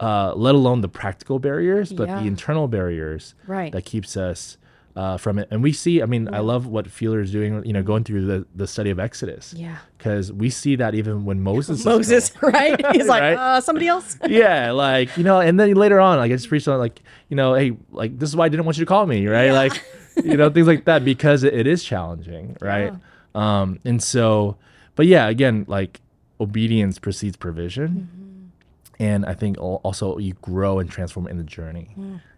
[0.00, 2.16] uh, let alone the practical barriers, but Mm-hmm.
[2.16, 2.22] Yeah.
[2.22, 3.70] the internal barriers Right.
[3.72, 4.56] that keeps us
[4.94, 5.48] uh, from it.
[5.50, 8.26] And we see, I mean, I love what Fielder is doing, you know, going through
[8.26, 9.54] the, the study of Exodus.
[9.56, 9.78] Yeah.
[9.96, 12.78] Because we see that even when Moses is Moses, right?
[12.94, 13.34] He's like, Right?
[13.36, 14.18] uh, somebody else.
[14.26, 17.36] yeah, like you know, and then later on, like I just preached on, like you
[17.36, 19.50] know, hey, like this is why I didn't want you to call me, right?
[19.52, 19.82] Like,
[20.22, 22.92] you know, things like that because it, it is challenging, right?
[23.34, 24.58] Um, and so,
[24.94, 26.02] but yeah, again, like
[26.38, 28.52] obedience precedes provision,
[28.98, 31.94] and I think also you grow and transform in the journey,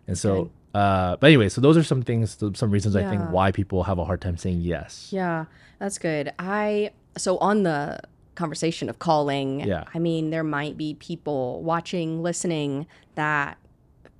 [0.07, 0.51] and so.
[0.75, 3.99] Uh, but anyway, so those are some things, some reasons I think why people have
[3.99, 5.09] a hard time saying yes.
[5.13, 5.45] Yeah,
[5.79, 6.33] that's good.
[6.39, 8.01] I so on the
[8.35, 9.85] conversation of calling, Yeah.
[9.95, 13.57] I mean, there might be people watching, listening that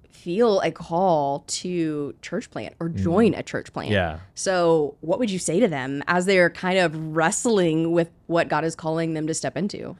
[0.09, 3.91] feel a call to church plant or join a church plant.
[3.91, 3.95] Mm.
[3.95, 4.19] Yeah.
[4.35, 8.65] So, what would you say to them as they're kind of wrestling with what God
[8.65, 9.97] is calling them to step into?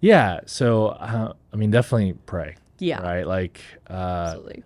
[0.00, 0.40] Yeah.
[0.46, 2.56] So, uh, I mean, definitely pray.
[2.78, 3.02] Yeah.
[3.02, 3.26] Right.
[3.26, 4.64] Like, uh, Absolutely.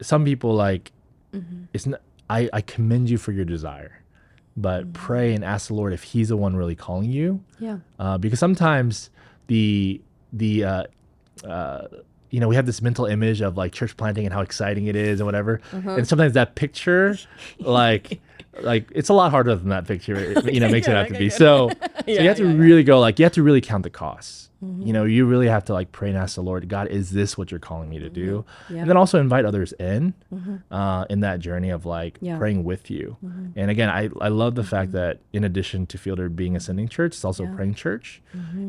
[0.00, 0.92] Some people like
[1.34, 1.64] Mm-hmm.
[1.74, 4.02] it's not I, I commend you for your desire
[4.56, 4.92] but Mm-hmm.
[4.92, 7.78] pray and ask the lord if he's the one really calling you Yeah.
[7.98, 9.10] uh, because sometimes
[9.48, 10.00] the
[10.32, 10.84] the uh,
[11.44, 11.88] uh,
[12.30, 14.96] you know we have this mental image of like church planting and how exciting it
[14.96, 15.90] is and whatever Uh-huh.
[15.90, 17.16] and sometimes that picture
[17.58, 18.20] like
[18.62, 21.18] like it's a lot harder than that picture you know makes it good, have to
[21.18, 22.58] be so, so you have to yeah, yeah.
[22.58, 24.86] really go like you have to really count the costs Mm-hmm.
[24.86, 27.36] you know you really have to like pray and ask the lord god is this
[27.36, 28.80] what you're calling me to do Yeah.
[28.80, 30.14] and then also invite others in
[30.70, 32.38] uh, in that journey of like Yeah.
[32.38, 33.18] praying with you
[33.54, 36.88] and again I, I love the fact that in addition to fielder being a sending
[36.88, 38.22] church it's also a praying church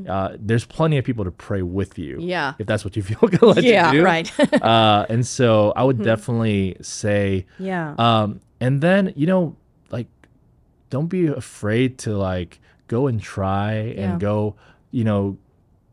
[0.09, 2.55] uh, there's plenty of people to pray with you Yeah.
[2.59, 4.03] if that's what you feel good let Yeah, you do.
[4.05, 4.27] right.
[4.61, 7.95] uh, and so i would definitely say yeah.
[7.97, 9.55] um, and then you know
[9.89, 10.07] like
[10.89, 13.83] don't be afraid to like go and try Yeah.
[13.87, 13.99] Mm-hmm.
[14.03, 14.55] and go
[14.91, 15.37] you know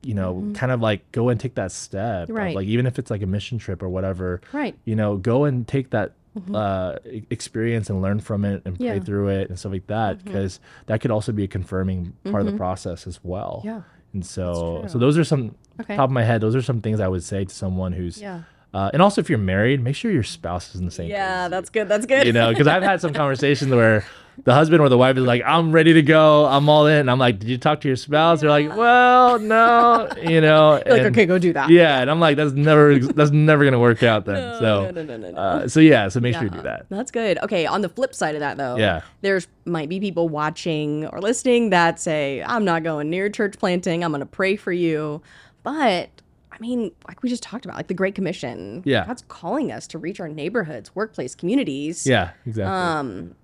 [0.05, 2.55] you know kind of like go and take that step of, Right.
[2.55, 4.77] like even if it's like a mission trip or whatever right.
[4.85, 6.13] you know go and take that
[6.53, 8.83] uh e- experience and learn from it and pray Mm-hmm.
[8.85, 8.95] Yeah.
[8.97, 9.05] Mm-hmm.
[9.05, 12.51] through it and stuff like that because that could also be a confirming part of
[12.51, 13.83] the process as well Yeah.
[14.13, 15.97] and so so those are some Okay.
[15.97, 18.43] top of my head those are some things i would say to someone who's Yeah.
[18.73, 21.45] uh, and also if you're married make sure your spouse is in the same Yeah,
[21.45, 21.89] page that's good.
[21.89, 22.27] That's good.
[22.27, 24.05] you know because i've had some conversations where
[24.43, 27.11] the husband or the wife is like i'm ready to go i'm all in and
[27.11, 30.87] i'm like did you talk to your spouse they're like well no you know like,
[30.87, 31.71] and- okay, go do that.
[31.71, 35.03] yeah and i'm like that's never that's never gonna work out then No, so no,
[35.03, 35.37] no, no, no.
[35.39, 37.39] Uh, so yeah so make sure you do that That's good.
[37.43, 39.03] Okay, on the flip side of that though, Yeah.
[39.21, 44.03] there's might be people watching or listening that say, I'm not going near church planting,
[44.05, 45.23] I'm gonna pray for you.
[45.63, 46.11] But
[46.53, 48.83] I mean, like we just talked about, like the Great Commission.
[48.85, 49.07] Yeah.
[49.07, 52.07] God's calling us to reach our neighborhoods, workplace, communities.
[52.07, 53.35] yeah exactly Um,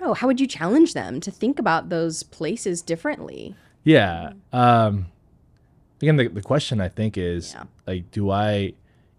[0.00, 3.54] Know, how would you challenge them to think about those places differently?
[3.84, 4.32] Yeah.
[4.52, 5.06] Um
[6.02, 7.64] again the, the question I think is Yeah.
[7.86, 8.72] like do I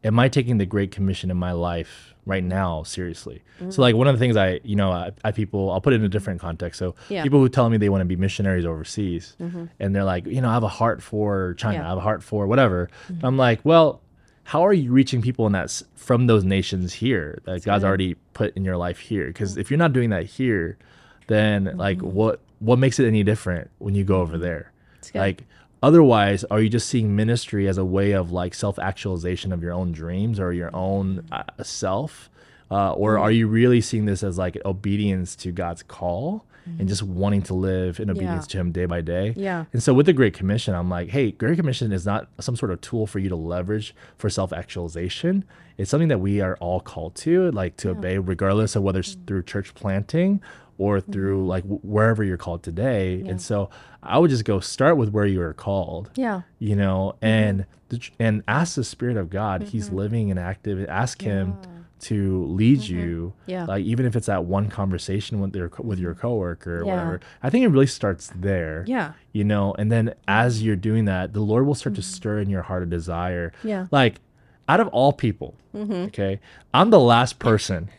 [0.03, 3.41] am I taking the great commission in my life right now seriously?
[3.59, 3.69] Mm-hmm.
[3.71, 5.97] So like one of the things I you know I, I people I'll put it
[5.97, 6.79] in a different context.
[6.79, 7.17] So Yeah.
[7.19, 7.23] Mm-hmm.
[7.23, 9.35] people who tell me they want to be missionaries overseas
[9.79, 11.79] and they're like, you know, I have a heart for China, Yeah.
[11.81, 11.85] Mm-hmm.
[11.85, 12.89] I have a heart for whatever.
[13.21, 14.00] I'm like, well,
[14.43, 17.87] how are you reaching people in that from those nations here that God's good.
[17.87, 19.27] already put in your life here?
[19.27, 20.77] Because if you're not doing that here,
[21.27, 21.79] then Mm-hmm.
[21.79, 24.71] like what what makes it any different when you go over there?
[25.13, 25.43] Like
[25.81, 29.73] otherwise, are you just seeing ministry as a way of like self actualization of your
[29.73, 32.29] own dreams or your own uh, self?
[32.69, 33.23] Uh, or Mm-hmm.
[33.23, 37.53] are you really seeing this as like obedience to God's call and just wanting to
[37.53, 38.57] live in obedience Mm-hmm.
[38.57, 38.61] Yeah.
[38.63, 39.33] to Him day by day?
[39.35, 39.65] Yeah.
[39.73, 42.71] And so with the Great Commission, I'm like, hey, Great Commission is not some sort
[42.71, 45.43] of tool for you to leverage for self actualization.
[45.77, 49.11] It's something that we are all called to, like to obey, regardless of whether it's
[49.15, 49.25] Mm-hmm.
[49.25, 50.41] through church planting
[50.77, 53.21] or through like w- wherever you're called today.
[53.27, 53.69] And so
[54.01, 56.41] I would just go start with where you are called Yeah.
[56.59, 59.95] you know and the, tr- and ask the spirit of god he's Mm-hmm.
[59.97, 61.55] living and active ask him
[62.01, 63.51] to lead you Mm-hmm.
[63.51, 63.65] Yeah.
[63.65, 66.91] like even if it's that one conversation with your with your coworker or Yeah.
[66.93, 69.13] whatever i think it really starts there Yeah.
[69.33, 72.49] you know and then as you're doing that the lord will start to stir in
[72.49, 73.67] your heart a desire Mm-hmm.
[73.67, 73.85] Yeah.
[73.91, 74.19] like
[74.67, 75.93] out of all people Mm-hmm.
[76.11, 76.39] okay
[76.73, 77.89] i'm the last person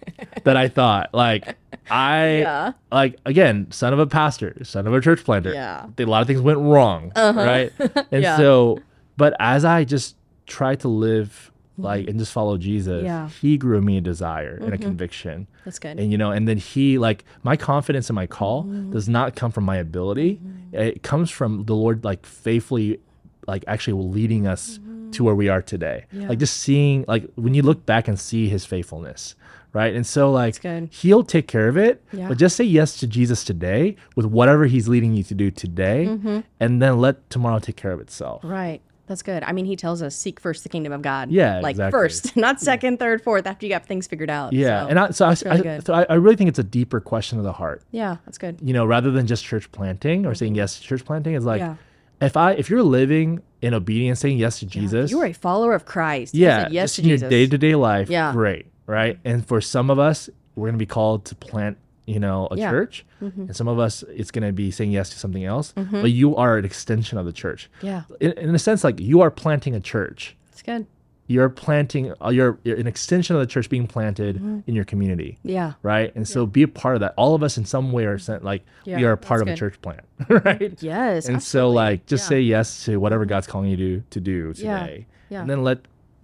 [0.44, 1.56] that i thought like
[1.90, 2.72] i Yeah.
[2.90, 5.76] like again son of a pastor son of a church planter Yeah.
[5.76, 5.88] Uh-huh.
[5.98, 7.70] a lot of things went wrong right
[8.10, 8.36] and Yeah.
[8.36, 8.80] so
[9.16, 13.06] but as i just try to live like and just follow jesus Mm-hmm.
[13.06, 13.26] Yeah.
[13.26, 13.46] Mm-hmm.
[13.46, 15.98] he grew me a desire and a conviction That's good.
[15.98, 18.92] and you know and then he like my confidence in my call Mm-hmm.
[18.92, 20.40] does not come from my ability
[20.72, 23.00] it comes from the lord like faithfully
[23.46, 24.78] like actually leading us
[25.12, 26.20] to where we are today Mm-hmm.
[26.22, 26.28] Yeah.
[26.28, 29.34] like just seeing like when you look back and see his faithfulness
[29.72, 30.54] right and so like
[30.92, 32.28] he'll take care of it Yeah.
[32.28, 36.06] but just say yes to jesus today with whatever he's leading you to do today
[36.08, 36.40] Mm-hmm.
[36.60, 38.82] and then let tomorrow take care of itself Right.
[39.12, 39.42] That's good.
[39.42, 41.30] I mean, he tells us seek first the kingdom of God.
[41.30, 41.98] Yeah, like exactly.
[41.98, 43.46] first, not second, third, fourth.
[43.46, 44.54] After you got things figured out.
[44.54, 46.98] yeah So, and I, so, I, really I, so I, really think it's a deeper
[46.98, 48.58] question of the heart yeah, that's good.
[48.62, 51.60] you know, rather than just church planting or saying yes to church planting, is like
[51.60, 51.74] Yeah.
[52.22, 55.74] if I if you're living in obedience, saying yes to Jesus, You are a follower
[55.74, 56.34] of Christ.
[56.34, 57.20] Yeah, yes just to in Jesus.
[57.22, 58.32] your day to day life, Yeah.
[58.32, 59.18] great, right?
[59.26, 61.76] And for some of us, we're gonna be called to plant,
[62.06, 62.70] you know, a Yeah.
[62.70, 63.42] church, mm-hmm.
[63.42, 65.72] and some of us, it's gonna be saying yes to something else.
[65.76, 66.00] Mm-hmm.
[66.02, 67.70] But you are an extension of the church.
[67.82, 70.36] yeah, In, in a sense, like you are planting a church.
[70.50, 70.86] it's good.
[71.28, 72.12] You're planting.
[72.20, 74.58] uh, You're, you're an extension of the church being planted mm-hmm.
[74.66, 75.74] in your community Yeah.
[75.82, 76.14] right?
[76.16, 77.14] And so be a part of that.
[77.16, 79.56] All of us, in some way, are sent like we are a part of a
[79.56, 80.76] church plant, right?
[80.82, 81.28] Yes.
[81.28, 82.28] And so, like, just Yeah.
[82.28, 85.40] say yes to whatever God's calling you to to do today, yeah.
[85.40, 85.78] and then let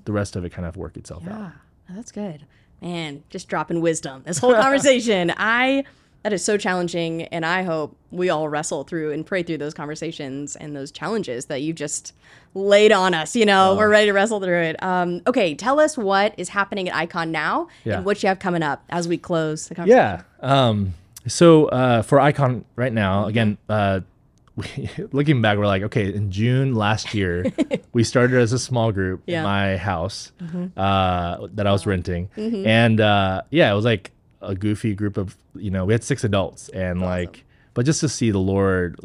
[0.05, 1.39] the rest of it kind of work itself out.
[1.41, 1.51] Yeah,
[1.97, 2.45] that's good.
[2.81, 4.23] Man, just dropping wisdom.
[4.25, 5.85] This whole conversation, I
[6.23, 9.73] that is so challenging, and I hope we all wrestle through and pray through those
[9.75, 12.13] conversations and those challenges that you just
[12.55, 13.37] laid on us.
[13.37, 14.83] You know, we're ready to wrestle through it.
[14.83, 17.97] Um, okay, tell us what is happening at Icon now Yeah.
[17.99, 20.25] and what you have coming up as we close the conversation.
[20.43, 20.69] Yeah.
[20.69, 20.95] Um.
[21.27, 24.01] So uh, for Icon right now, again, uh,
[24.59, 27.47] we, looking back, we're like, okay, in June last year,
[27.93, 29.39] we started as a small group Yeah.
[29.39, 30.33] in my house
[30.77, 34.11] uh, that I was renting, and uh, yeah, it was like
[34.43, 37.45] a goofy group of you know we had six adults, and like,
[37.75, 38.99] but just to see the Lord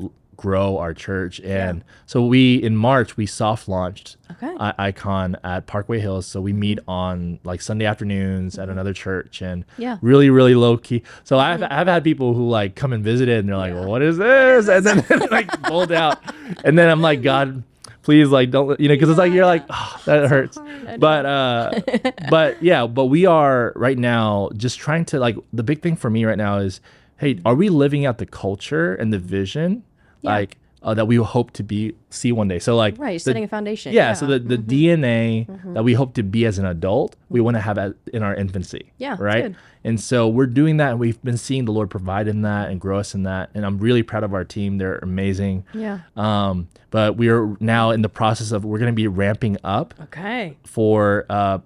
[0.44, 4.54] grow our church, and so we in March we soft launched Okay.
[4.60, 6.26] I- icon at Parkway Hills.
[6.26, 9.98] So we meet on like Sunday afternoons at another church and Yeah.
[10.02, 11.02] really, really low key.
[11.24, 14.02] So I've, I've had people who like come and visited and they're like, well, what
[14.02, 14.68] is this?
[14.68, 16.20] And then like pulled out.
[16.66, 17.64] And then I'm like, God,
[18.02, 20.58] please like don't, you know, cause it's like, you're like, oh, that hurts.
[21.00, 21.80] But, uh,
[22.30, 26.10] but yeah, but we are right now just trying to like, the big thing for
[26.10, 26.82] me right now is,
[27.20, 29.84] hey, are we living out the culture and the vision?
[30.24, 32.60] Like, uh, that we hope to be see one day.
[32.60, 33.94] So like Right, the- setting a foundation.
[33.94, 35.04] yeah, so the, the Mm-hmm.
[35.04, 38.22] DNA that we hope to be as an adult, we want to have at, in
[38.22, 38.92] our infancy.
[38.98, 39.44] Yeah, Right.
[39.44, 39.56] good.
[39.86, 42.82] And so we're doing that and we've been seeing the Lord provide in that and
[42.82, 43.50] grow us in that.
[43.54, 44.78] And I'm really proud of our team.
[44.78, 45.64] They're amazing.
[45.74, 46.00] Yeah.
[46.18, 49.94] Um, but we are now in the process of we're going to be ramping up
[50.04, 50.58] Okay.
[50.66, 51.60] for uh,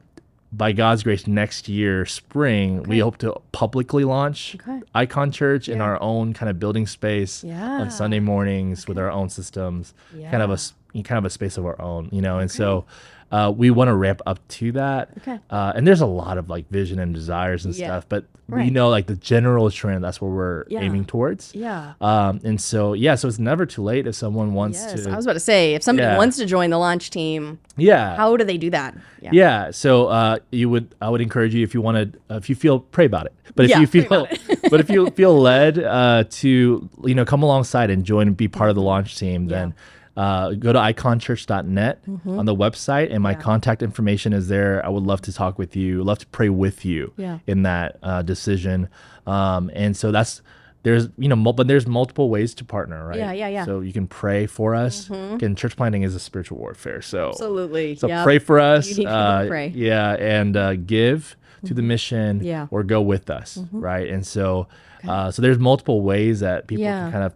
[0.58, 4.82] by God's grace next year spring we hope to publicly launch Okay.
[4.96, 7.82] Icon Church in our own kind of building space Yeah.
[7.82, 9.94] on Sunday mornings with our own systems
[10.32, 10.58] kind of a
[11.04, 12.40] kind of a space of our own you know?
[12.40, 12.86] And so
[13.32, 15.38] uh, we want to ramp up to that Okay.
[15.50, 17.88] uh, and there's a lot of like vision and desires and Yeah.
[17.88, 20.80] stuff but we know like the general trend that's where we're Yeah.
[20.80, 21.94] aiming towards Yeah.
[22.00, 25.04] um, and so yeah so it's never too late if someone wants Yes.
[25.04, 26.18] to I was about to say, if somebody Yeah.
[26.18, 28.96] wants to join the launch team, yeah how do they do that?
[29.22, 29.30] Yeah.
[29.34, 29.72] Yeah.
[29.72, 32.80] So uh, you would, I would encourage you if you want to, if you feel,
[32.80, 33.34] pray about it.
[33.56, 34.28] But if you feel,
[34.70, 38.48] but if you feel led uh, to, you know, come alongside and join and be
[38.48, 39.74] part of the launch team, then
[40.18, 42.40] uh, go to iconchurch.net Mm-hmm.
[42.40, 44.86] on the website, and my contact information is there.
[44.86, 47.40] I would love to talk with you, love to pray with you Yeah.
[47.48, 48.90] in that uh, decision.
[49.26, 50.42] Um, and so that's
[50.84, 53.66] there's you know mul- but there's multiple ways to partner right Yeah, yeah, yeah.
[53.66, 57.96] so you can pray for us again church planting is a spiritual warfare so Absolutely.
[57.96, 58.24] so Yep.
[58.24, 59.68] pray for us You need people to uh, pray.
[59.76, 62.66] yeah and uh, give to the mission Yeah.
[62.66, 62.76] Mm-hmm.
[62.76, 64.68] or go with us right and so
[65.06, 66.94] uh, so there's multiple ways that people Yeah.
[66.94, 67.06] Mm-hmm.
[67.06, 67.34] can kind of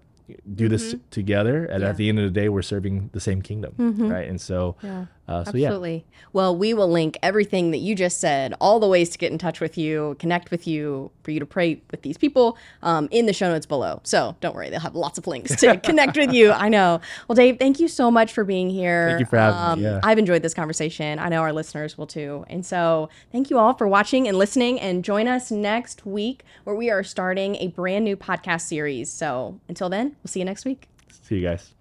[0.55, 1.09] do this mm-hmm.
[1.09, 1.89] together and Yeah.
[1.89, 4.07] at the end of the day we're serving the same kingdom mm-hmm.
[4.07, 5.05] right and so Yeah.
[5.31, 6.05] Uh, so yeah Absolutely.
[6.33, 9.37] Well, we will link everything that you just said, all the ways to get in
[9.37, 13.25] touch with you, connect with you, for you to pray with these people um, in
[13.25, 13.99] the show notes below.
[14.03, 16.51] So don't worry, they'll have lots of links to connect with you.
[16.51, 17.01] I know.
[17.27, 19.09] Well, Dave, thank you so much for being here.
[19.09, 19.99] Thank you for having me, yeah.
[20.03, 21.19] I've enjoyed this conversation.
[21.19, 22.45] I know our listeners will too.
[22.49, 24.79] And so thank you all for watching and listening.
[24.79, 29.11] And join us next week where we are starting a brand new podcast series.
[29.11, 30.87] So until then, we'll see you next week.
[31.23, 31.73] see you guys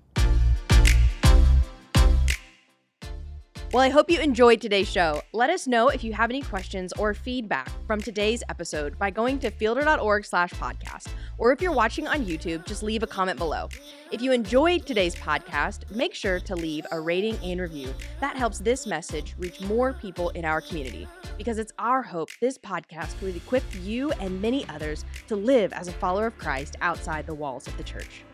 [3.72, 5.22] Well, I hope you enjoyed today's show.
[5.32, 9.38] Let us know if you have any questions or feedback from today's episode by going
[9.38, 11.06] to fielder.org slash podcast.
[11.38, 13.68] Or if you're watching on YouTube, just leave a comment below.
[14.10, 17.94] If you enjoyed today's podcast, make sure to leave a rating and review.
[18.18, 21.06] That helps this message reach more people in our community
[21.38, 25.86] because it's our hope this podcast will equip you and many others to live as
[25.86, 28.24] a follower of Christ outside the walls of the church.